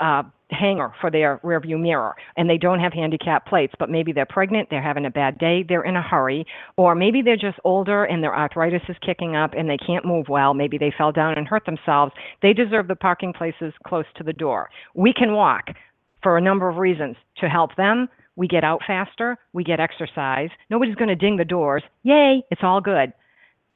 [0.00, 0.22] uh,
[0.52, 4.68] hanger for their rearview mirror and they don't have handicap plates, but maybe they're pregnant,
[4.70, 6.46] they're having a bad day, they're in a hurry,
[6.76, 10.26] or maybe they're just older and their arthritis is kicking up and they can't move
[10.28, 10.54] well.
[10.54, 12.12] Maybe they fell down and hurt themselves.
[12.42, 14.70] They deserve the parking places close to the door.
[14.94, 15.70] We can walk,
[16.22, 17.16] for a number of reasons.
[17.40, 20.50] To help them, we get out faster, we get exercise.
[20.70, 21.82] Nobody's going to ding the doors.
[22.02, 23.12] Yay, it's all good.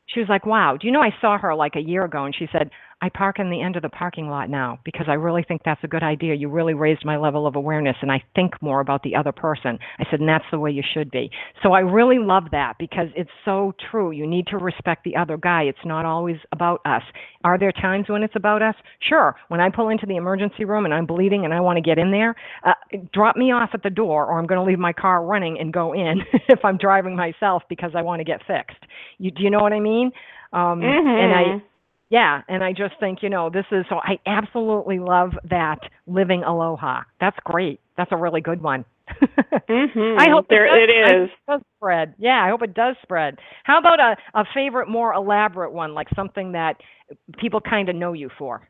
[0.07, 2.35] She was like, wow, do you know I saw her like a year ago and
[2.35, 2.71] she said,
[3.03, 5.85] I park in the end of the parking lot now because I really think that's
[5.85, 6.35] a good idea.
[6.35, 9.79] You really raised my level of awareness and I think more about the other person.
[9.99, 11.31] I said, and that's the way you should be.
[11.63, 14.13] So I really love that because it's so true.
[14.13, 15.65] You need to respect the other guy.
[15.65, 17.03] It's not always about us.
[17.45, 18.75] Are there times when it's about us?
[19.07, 19.37] Sure.
[19.49, 21.99] When I pull into the emergency room and I'm bleeding and I want to get
[21.99, 22.35] in there,
[22.65, 22.73] uh,
[23.13, 25.71] drop me off at the door or I'm going to leave my car running and
[25.71, 28.83] go in if I'm driving myself because I want to get fixed.
[29.19, 30.13] You, do you know what I mean?
[30.55, 31.09] Um, mm-hmm.
[31.09, 31.63] And I,
[32.09, 36.45] yeah, and I just think, you know, this is so I absolutely love that living
[36.45, 37.03] aloha.
[37.21, 37.81] That's great.
[37.97, 38.85] That's a really good one.
[39.21, 40.19] mm-hmm.
[40.19, 41.31] I hope there it, does, it is.
[41.49, 42.15] does spread.
[42.19, 43.39] Yeah, I hope it does spread.
[43.65, 46.81] How about a, a favorite, more elaborate one, like something that
[47.39, 48.69] people kind of know you for?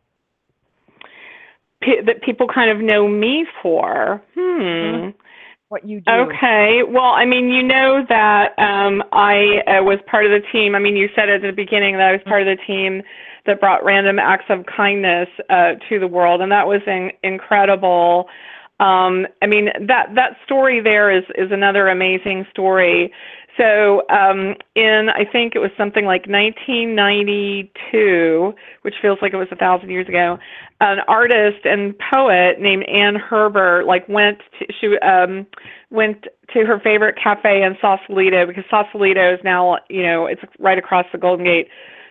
[1.82, 4.22] P- that people kind of know me for.
[4.34, 4.40] Hmm.
[4.40, 5.10] Mm-hmm
[5.68, 6.12] what you do.
[6.12, 6.82] Okay.
[6.88, 10.74] Well, I mean, you know that um, I uh, was part of the team.
[10.74, 13.02] I mean, you said at the beginning that I was part of the team
[13.46, 18.28] that brought random acts of kindness uh, to the world, and that was in- incredible.
[18.78, 23.12] Um, I mean, that that story there is is another amazing story.
[23.56, 29.48] So, um, in I think it was something like 1992, which feels like it was
[29.50, 30.38] a thousand years ago,
[30.80, 35.46] an artist and poet named Anne Herbert like went to, she um,
[35.90, 40.76] went to her favorite cafe in Sausalito because Sausalito is now you know it's right
[40.76, 41.68] across the Golden Gate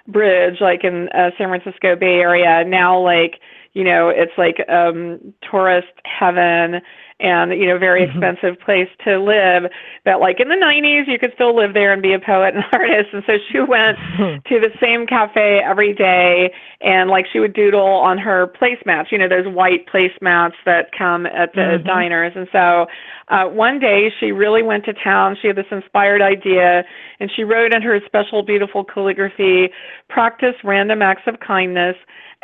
[0.07, 2.63] Bridge, like in uh, San Francisco Bay Area.
[2.65, 3.39] Now, like
[3.75, 6.81] you know, it's like um, tourist heaven
[7.21, 8.21] and you know very mm-hmm.
[8.21, 9.71] expensive place to live.
[10.03, 12.63] But like in the 90s you could still live there and be a poet and
[12.73, 13.09] artist.
[13.13, 13.97] And so she went
[14.47, 16.51] to the same cafe every day
[16.81, 19.11] and like she would doodle on her placemats.
[19.11, 21.87] You know those white placemats that come at the mm-hmm.
[21.87, 22.33] diners.
[22.35, 22.87] And so
[23.29, 25.37] uh one day she really went to town.
[25.41, 26.83] She had this inspired idea
[27.19, 29.69] and she wrote in her special beautiful calligraphy
[30.09, 31.95] practice random acts of kindness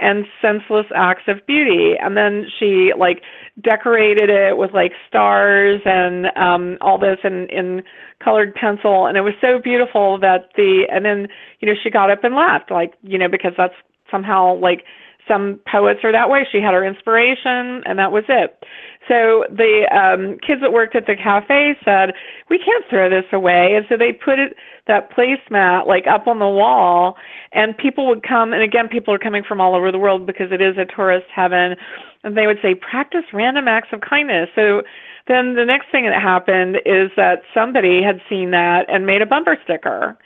[0.02, 1.94] and senseless acts of beauty.
[2.02, 3.22] And then she like
[3.62, 7.84] decorated it with like stars and um all this in in
[8.24, 11.28] colored pencil and it was so beautiful that the and then
[11.60, 13.74] you know she got up and left like you know because that's
[14.10, 14.84] somehow like
[15.28, 16.48] some poets are that way.
[16.52, 18.64] She had her inspiration, and that was it.
[19.08, 22.14] So the um, kids that worked at the cafe said,
[22.50, 24.56] "We can't throw this away," and so they put it
[24.88, 27.18] that placemat like up on the wall,
[27.52, 28.54] and people would come.
[28.54, 31.28] And again, people are coming from all over the world because it is a tourist
[31.34, 31.76] heaven,
[32.24, 34.84] and they would say, "Practice random acts of kindness." So
[35.28, 39.26] then the next thing that happened is that somebody had seen that and made a
[39.26, 40.18] bumper sticker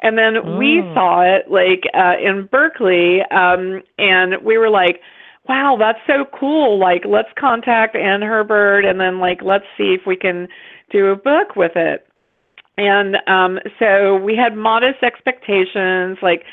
[0.00, 5.00] and then we saw it like uh, in Berkeley, um, and we were like,
[5.48, 6.78] wow, that's so cool.
[6.78, 10.48] Like, let's contact Anne Herbert and then like let's see if we can
[10.90, 12.06] do a book with it.
[12.76, 16.44] And um, so we had modest expectations, like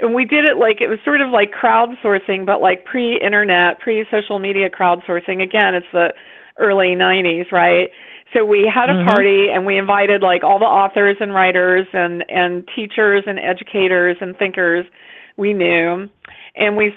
[0.00, 4.38] and we did it like it was sort of like crowdsourcing, but like pre-internet, pre-social
[4.38, 5.42] media crowdsourcing.
[5.42, 6.12] Again, it's the
[6.58, 7.88] early 90s, right?
[8.32, 9.08] So we had a mm-hmm.
[9.08, 14.16] party and we invited like all the authors and writers and and teachers and educators
[14.20, 14.86] and thinkers
[15.36, 16.08] we knew
[16.54, 16.92] and we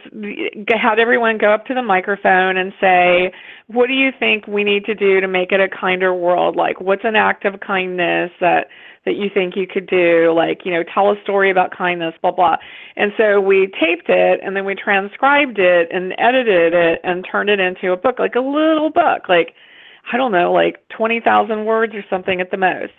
[0.70, 3.32] had everyone go up to the microphone and say
[3.68, 6.56] what do you think we need to do to make it a kinder world?
[6.56, 8.68] Like what's an act of kindness that
[9.06, 10.34] that you think you could do?
[10.36, 12.58] Like you know tell a story about kindness blah blah.
[12.96, 17.50] And so we taped it and then we transcribed it and edited it and turned
[17.50, 19.56] it into a book like a little book like
[20.12, 22.94] I don't know, like 20,000 words or something at the most.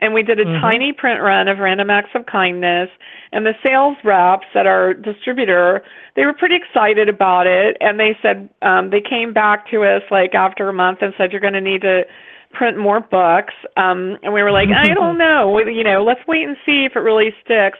[0.00, 0.60] And we did a Mhm.
[0.60, 2.90] tiny print run of Random Acts of Kindness.
[3.32, 5.82] And the sales reps at our distributor,
[6.14, 10.02] they were pretty excited about it, and they said um, they came back to us
[10.10, 12.06] like after a month and said, "You're going to need to."
[12.50, 16.48] print more books um and we were like i don't know you know let's wait
[16.48, 17.78] and see if it really sticks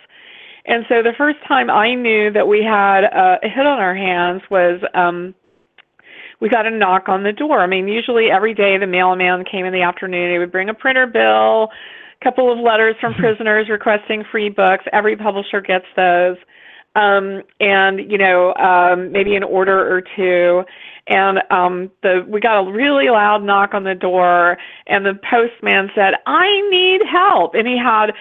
[0.66, 3.94] and so the first time i knew that we had a, a hit on our
[3.94, 5.34] hands was um
[6.40, 9.64] we got a knock on the door i mean usually every day the mailman came
[9.64, 11.70] in the afternoon he would bring a printer bill
[12.22, 14.84] couple of letters from prisoners requesting free books.
[14.92, 16.36] Every publisher gets those.
[16.94, 20.64] Um and you know um maybe an order or two.
[21.06, 24.56] And um the we got a really loud knock on the door
[24.86, 27.54] and the postman said i need help.
[27.54, 28.12] And he had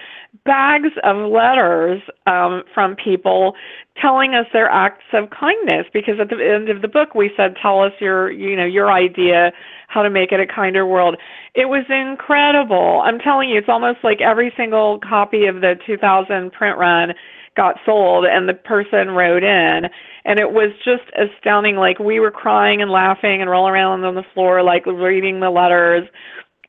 [0.46, 3.56] bags of letters um from people
[4.02, 7.56] telling us their acts of kindness because at the end of the book we said
[7.62, 9.52] tell us your you know your idea
[9.88, 11.16] how to make it a kinder world.
[11.56, 13.02] It was incredible.
[13.04, 17.14] I'm telling you it's almost like every single copy of the 2000 print run
[17.56, 19.90] got sold and the person wrote in
[20.26, 21.78] and it was just astounding.
[21.78, 25.50] Like we were crying and laughing and rolling around on the floor like reading the
[25.50, 26.08] letters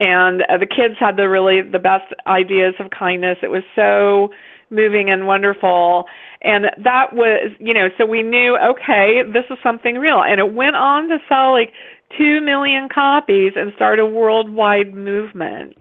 [0.00, 3.38] and uh, the kids had the really the best ideas of kindness.
[3.42, 4.30] It was so
[4.70, 6.04] moving and wonderful.
[6.42, 10.22] And that was you know so we knew okay this is something real.
[10.22, 11.72] And it went on to sell like
[12.16, 15.76] 2 million copies and start a worldwide movement.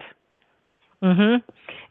[1.02, 1.42] Mhm.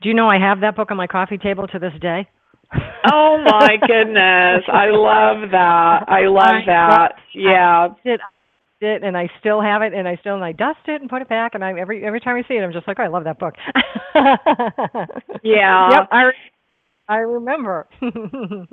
[0.01, 2.27] Do you know I have that book on my coffee table to this day?
[3.11, 4.63] oh my goodness.
[4.67, 6.03] I love that.
[6.09, 7.13] I love that.
[7.33, 7.87] Yeah
[8.81, 11.21] it and I still have it and I still and I dust it and put
[11.21, 13.07] it back and I every every time I see it I'm just like oh, I
[13.07, 13.55] love that book.
[15.43, 15.89] Yeah.
[15.91, 16.07] Yep.
[16.11, 16.31] I
[17.09, 17.87] I remember.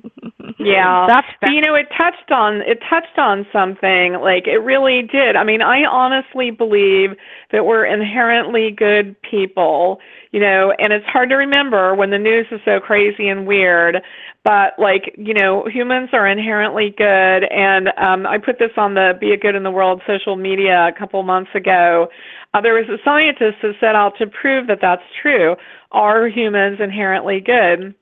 [0.59, 1.07] Yeah.
[1.09, 5.37] That's But, you know, it touched on it touched on something like it really did.
[5.37, 7.11] I mean, I honestly believe
[7.53, 10.01] that we're inherently good people,
[10.33, 14.03] you know, and it's hard to remember when the news is so crazy and weird,
[14.45, 19.15] but like, you know, humans are inherently good and um I put this on the
[19.21, 22.09] Be a Good in the World social media a couple months ago.
[22.53, 25.57] Uh, there was a scientist who set out to prove that that's true.
[25.91, 27.95] Are humans inherently good?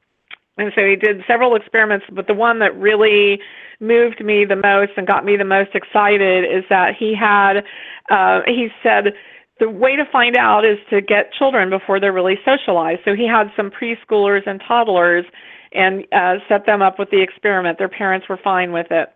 [0.58, 3.40] And so he did several experiments, but the one that really
[3.80, 7.64] moved me the most and got me the most excited is that he had,
[8.10, 9.14] uh, he said,
[9.58, 13.00] the way to find out is to get children before they're really socialized.
[13.04, 15.24] So he had some preschoolers and toddlers
[15.74, 17.78] and uh, set them up with the experiment.
[17.78, 19.08] Their parents were fine with it.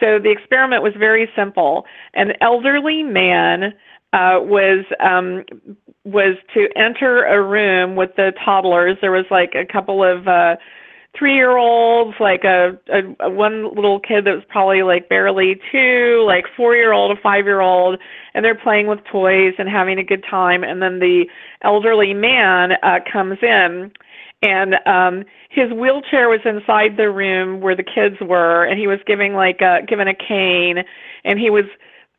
[0.00, 1.84] So the experiment was very simple.
[2.14, 3.74] An elderly man
[4.12, 5.44] uh, was um,
[6.04, 8.96] was to enter a room with the toddlers.
[9.00, 10.56] There was like a couple of uh,
[11.18, 15.60] three year olds, like a, a, a one little kid that was probably like barely
[15.72, 17.98] two, like four year old, a five year old,
[18.34, 20.64] and they're playing with toys and having a good time.
[20.64, 21.24] And then the
[21.62, 23.92] elderly man uh, comes in
[24.44, 28.98] and um his wheelchair was inside the room where the kids were and he was
[29.06, 30.84] giving like a given a cane
[31.24, 31.64] and he was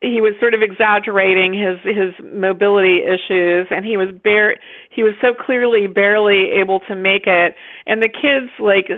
[0.02, 4.56] he was sort of exaggerating his his mobility issues and he was bare
[4.90, 7.54] he was so clearly barely able to make it.
[7.86, 8.90] And the kids like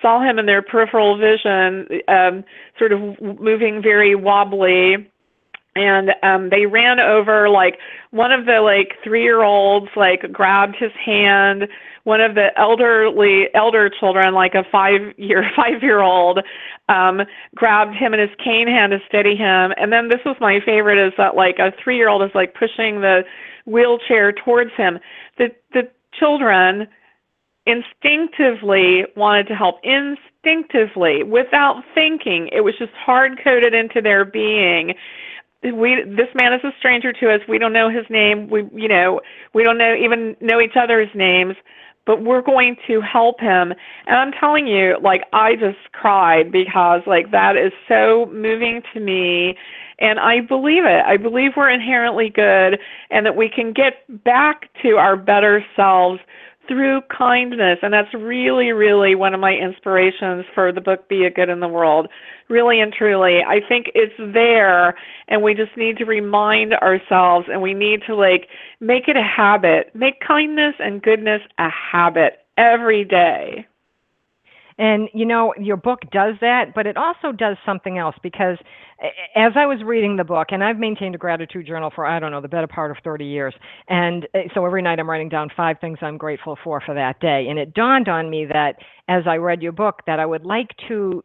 [0.00, 2.44] saw him in their peripheral vision um
[2.78, 3.00] sort of
[3.40, 5.08] moving very wobbly.
[5.76, 7.78] And um they ran over like
[8.10, 11.68] one of the like 3 year olds like grabbed his hand
[12.08, 16.40] one of the elderly elder children like a 5 year 5 year old
[16.88, 17.20] um
[17.54, 19.74] grabbed him in his cane hand to steady him.
[19.76, 22.54] And then this was my favorite is that like a 3 year old is like
[22.54, 23.24] pushing the
[23.66, 24.98] wheelchair towards him.
[25.36, 26.88] The the children
[27.66, 32.48] instinctively wanted to help instinctively without thinking.
[32.50, 34.94] It was just hard coded into their being.
[35.62, 37.42] We this man is a stranger to us.
[37.46, 38.48] We don't know his name.
[38.48, 39.20] We you know
[39.52, 41.56] we don't know even know each other's names
[42.08, 43.72] but we're going to help him.
[44.06, 48.98] And i'm telling you like i just cried because like that is so moving to
[48.98, 49.56] me.
[50.00, 51.04] And i believe it.
[51.06, 52.80] I believe we're inherently good
[53.10, 56.20] and that we can get back to our better selves
[56.66, 57.78] through kindness.
[57.82, 61.60] And that's really really one of my inspirations for the book be a good in
[61.60, 62.08] the world
[62.48, 64.94] really and truly i think it's there
[65.28, 68.48] and we just need to remind ourselves and we need to like
[68.80, 69.90] make it a habit.
[69.94, 73.66] Make kindness and goodness a habit every day.
[74.80, 78.58] And you know, your book does that, but it also does something else because
[79.34, 82.30] as I was reading the book, and I've maintained a gratitude journal for I don't
[82.30, 83.54] know the better part of 30 years,
[83.88, 87.18] and uh, so every night I'm writing down five things I'm grateful for for that
[87.20, 88.76] day, and it dawned on me that
[89.08, 91.22] as I read your book that I would like to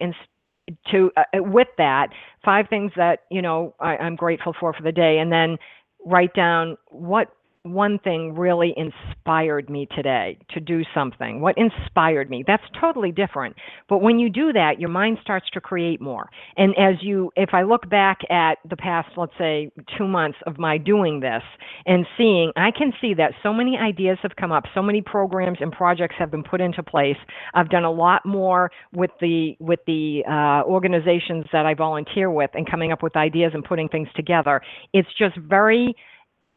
[0.92, 2.08] to uh, uh, with that
[2.44, 5.58] five things that you know I, I'm grateful for for the day, and then
[6.06, 7.30] write down what
[7.64, 11.40] one thing really inspired me today to do something?
[11.40, 12.44] What inspired me?
[12.46, 13.56] That's totally different.
[13.88, 16.30] But when you do that, your mind starts to create more.
[16.58, 20.60] And as you, if I look back at the past, let's say, two months of
[20.60, 21.42] my doing this
[21.86, 25.60] and seeing, I can see that so many ideas have come up, so many programs
[25.62, 27.18] and projects have been put into place.
[27.54, 32.52] I've done a lot more with the with the uh, organizations that I volunteer with
[32.56, 34.62] and coming up with ideas and putting things together.
[34.94, 35.96] It's just very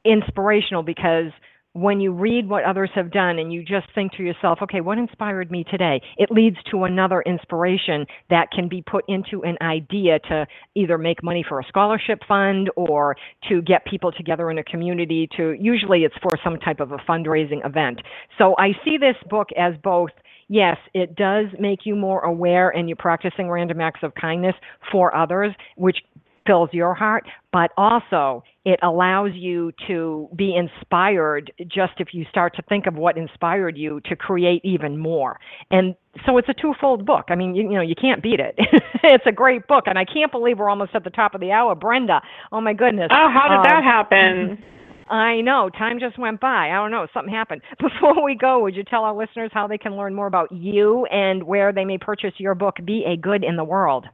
[0.07, 1.33] inspirational because
[1.77, 4.97] when you read what others have done and you just think to yourself, okay, what
[4.97, 6.01] inspired me today?
[6.17, 11.23] It leads to another inspiration that can be put into an idea to either make
[11.23, 13.15] money for a scholarship fund or
[13.51, 16.99] to get people together in a community to usually it's for some type of a
[16.99, 18.01] fundraising event.
[18.39, 20.11] So I see this book as both
[20.49, 24.55] yes, it does make you more aware and you're practicing random acts of kindness
[24.91, 25.99] for others, which
[26.47, 32.55] fills your heart, but also it allows you to be inspired just if you start
[32.57, 35.39] to think of what inspired you to create even more.
[35.71, 35.95] And
[36.27, 37.27] so it's a twofold book.
[37.29, 38.57] I mean, you, you know, you can't beat it.
[39.05, 41.53] it's a great book, and I can't believe we're almost at the top of the
[41.53, 42.21] hour, Brenda.
[42.51, 43.09] Oh my goodness.
[43.13, 44.63] Oh, how did Um, that happen?
[45.09, 45.71] I know.
[45.71, 46.71] Time just went by.
[46.71, 47.07] I don't know.
[47.15, 47.63] Something happened.
[47.81, 51.07] Before we go, would you tell our listeners how they can learn more about you
[51.07, 54.07] and where they may purchase your book, Be a Good in the World?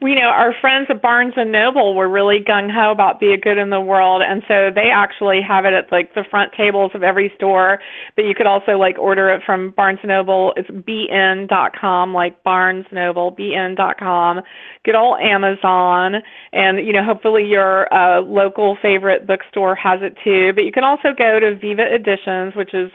[0.00, 3.58] You know, our friends at Barnes and Noble were really gung ho about Be Good
[3.58, 7.02] in the World, and so they actually have it at like the front tables of
[7.02, 7.80] every store.
[8.16, 10.52] But you could also like order it from Barnes and Noble.
[10.56, 14.42] It's bn.com, like Barnes Noble, bn.com.
[14.84, 16.16] Good old Amazon,
[16.52, 20.52] and you know, hopefully your uh, local favorite bookstore has it too.
[20.54, 22.90] But you can also go to Viva Editions, which is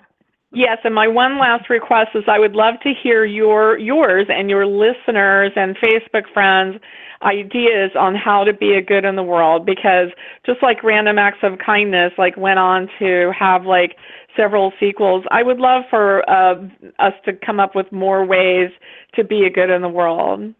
[0.52, 4.50] yes and my one last request is i would love to hear your yours and
[4.50, 6.80] your listeners and facebook friends
[7.22, 10.08] ideas on how to be a good in the world because
[10.46, 13.96] just like random acts of kindness like went on to have like
[14.36, 16.54] several sequels i would love for uh,
[17.00, 18.70] us to come up with more ways
[19.14, 20.54] to be a good in the world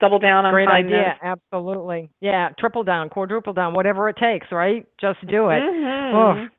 [0.00, 1.16] double down on Great kindness idea.
[1.22, 2.08] Absolutely.
[2.20, 2.50] Yeah.
[2.58, 4.86] Triple down, quadruple down, whatever it takes, right?
[5.00, 5.62] Just do it.
[5.62, 6.50] Mhm.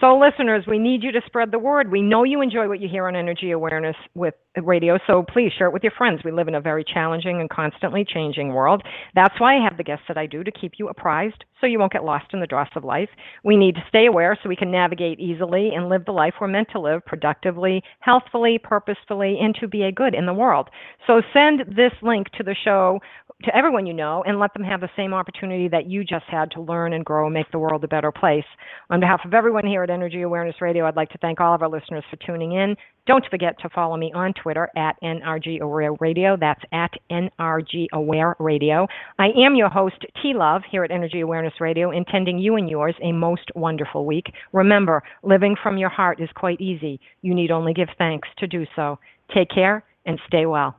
[0.00, 1.90] So, listeners, we need you to spread the word.
[1.90, 5.68] We know you enjoy what you hear on Energy Awareness with radio, so please share
[5.68, 6.20] it with your friends.
[6.22, 8.82] We live in a very challenging and constantly changing world.
[9.14, 11.78] That's why I have the guests that I do to keep you apprised so you
[11.78, 13.08] won't get lost in the dross of life.
[13.42, 16.48] We need to stay aware so we can navigate easily and live the life we're
[16.48, 20.68] meant to live productively, healthfully, purposefully, and to be a good in the world.
[21.06, 23.00] So, send this link to the show
[23.44, 26.50] to everyone you know and let them have the same opportunity that you just had
[26.52, 28.44] to learn and grow and make the world a better place.
[28.90, 31.68] On behalf of everyone here Energy Awareness Radio, I'd like to thank all of our
[31.68, 32.76] listeners for tuning in.
[33.06, 36.36] Don't forget to follow me on Twitter at NRG Aware Radio.
[36.38, 38.86] That's at NRG Aware Radio.
[39.18, 42.94] I am your host, T Love, here at Energy Awareness Radio, intending you and yours
[43.02, 44.26] a most wonderful week.
[44.52, 47.00] Remember, living from your heart is quite easy.
[47.22, 48.98] You need only give thanks to do so.
[49.34, 50.76] Take care and stay well.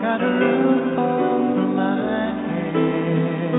[0.00, 3.54] Got a roof over my head.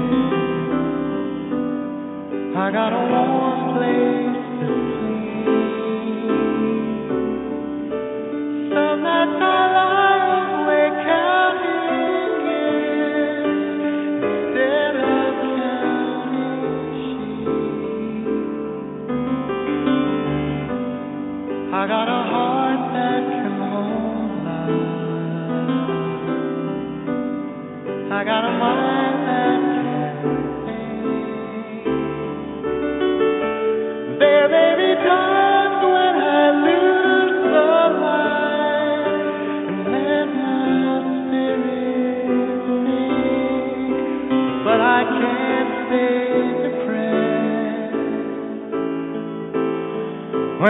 [2.57, 3.50] I got a warm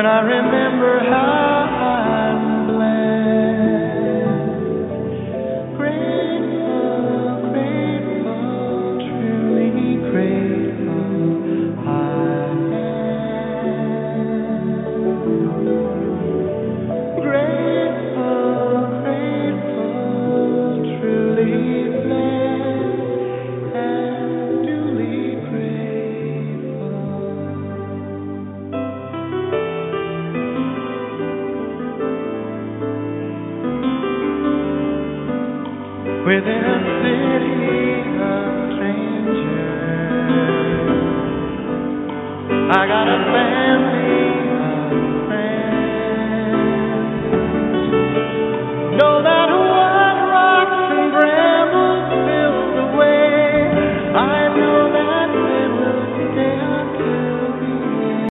[0.02, 1.41] when I remember how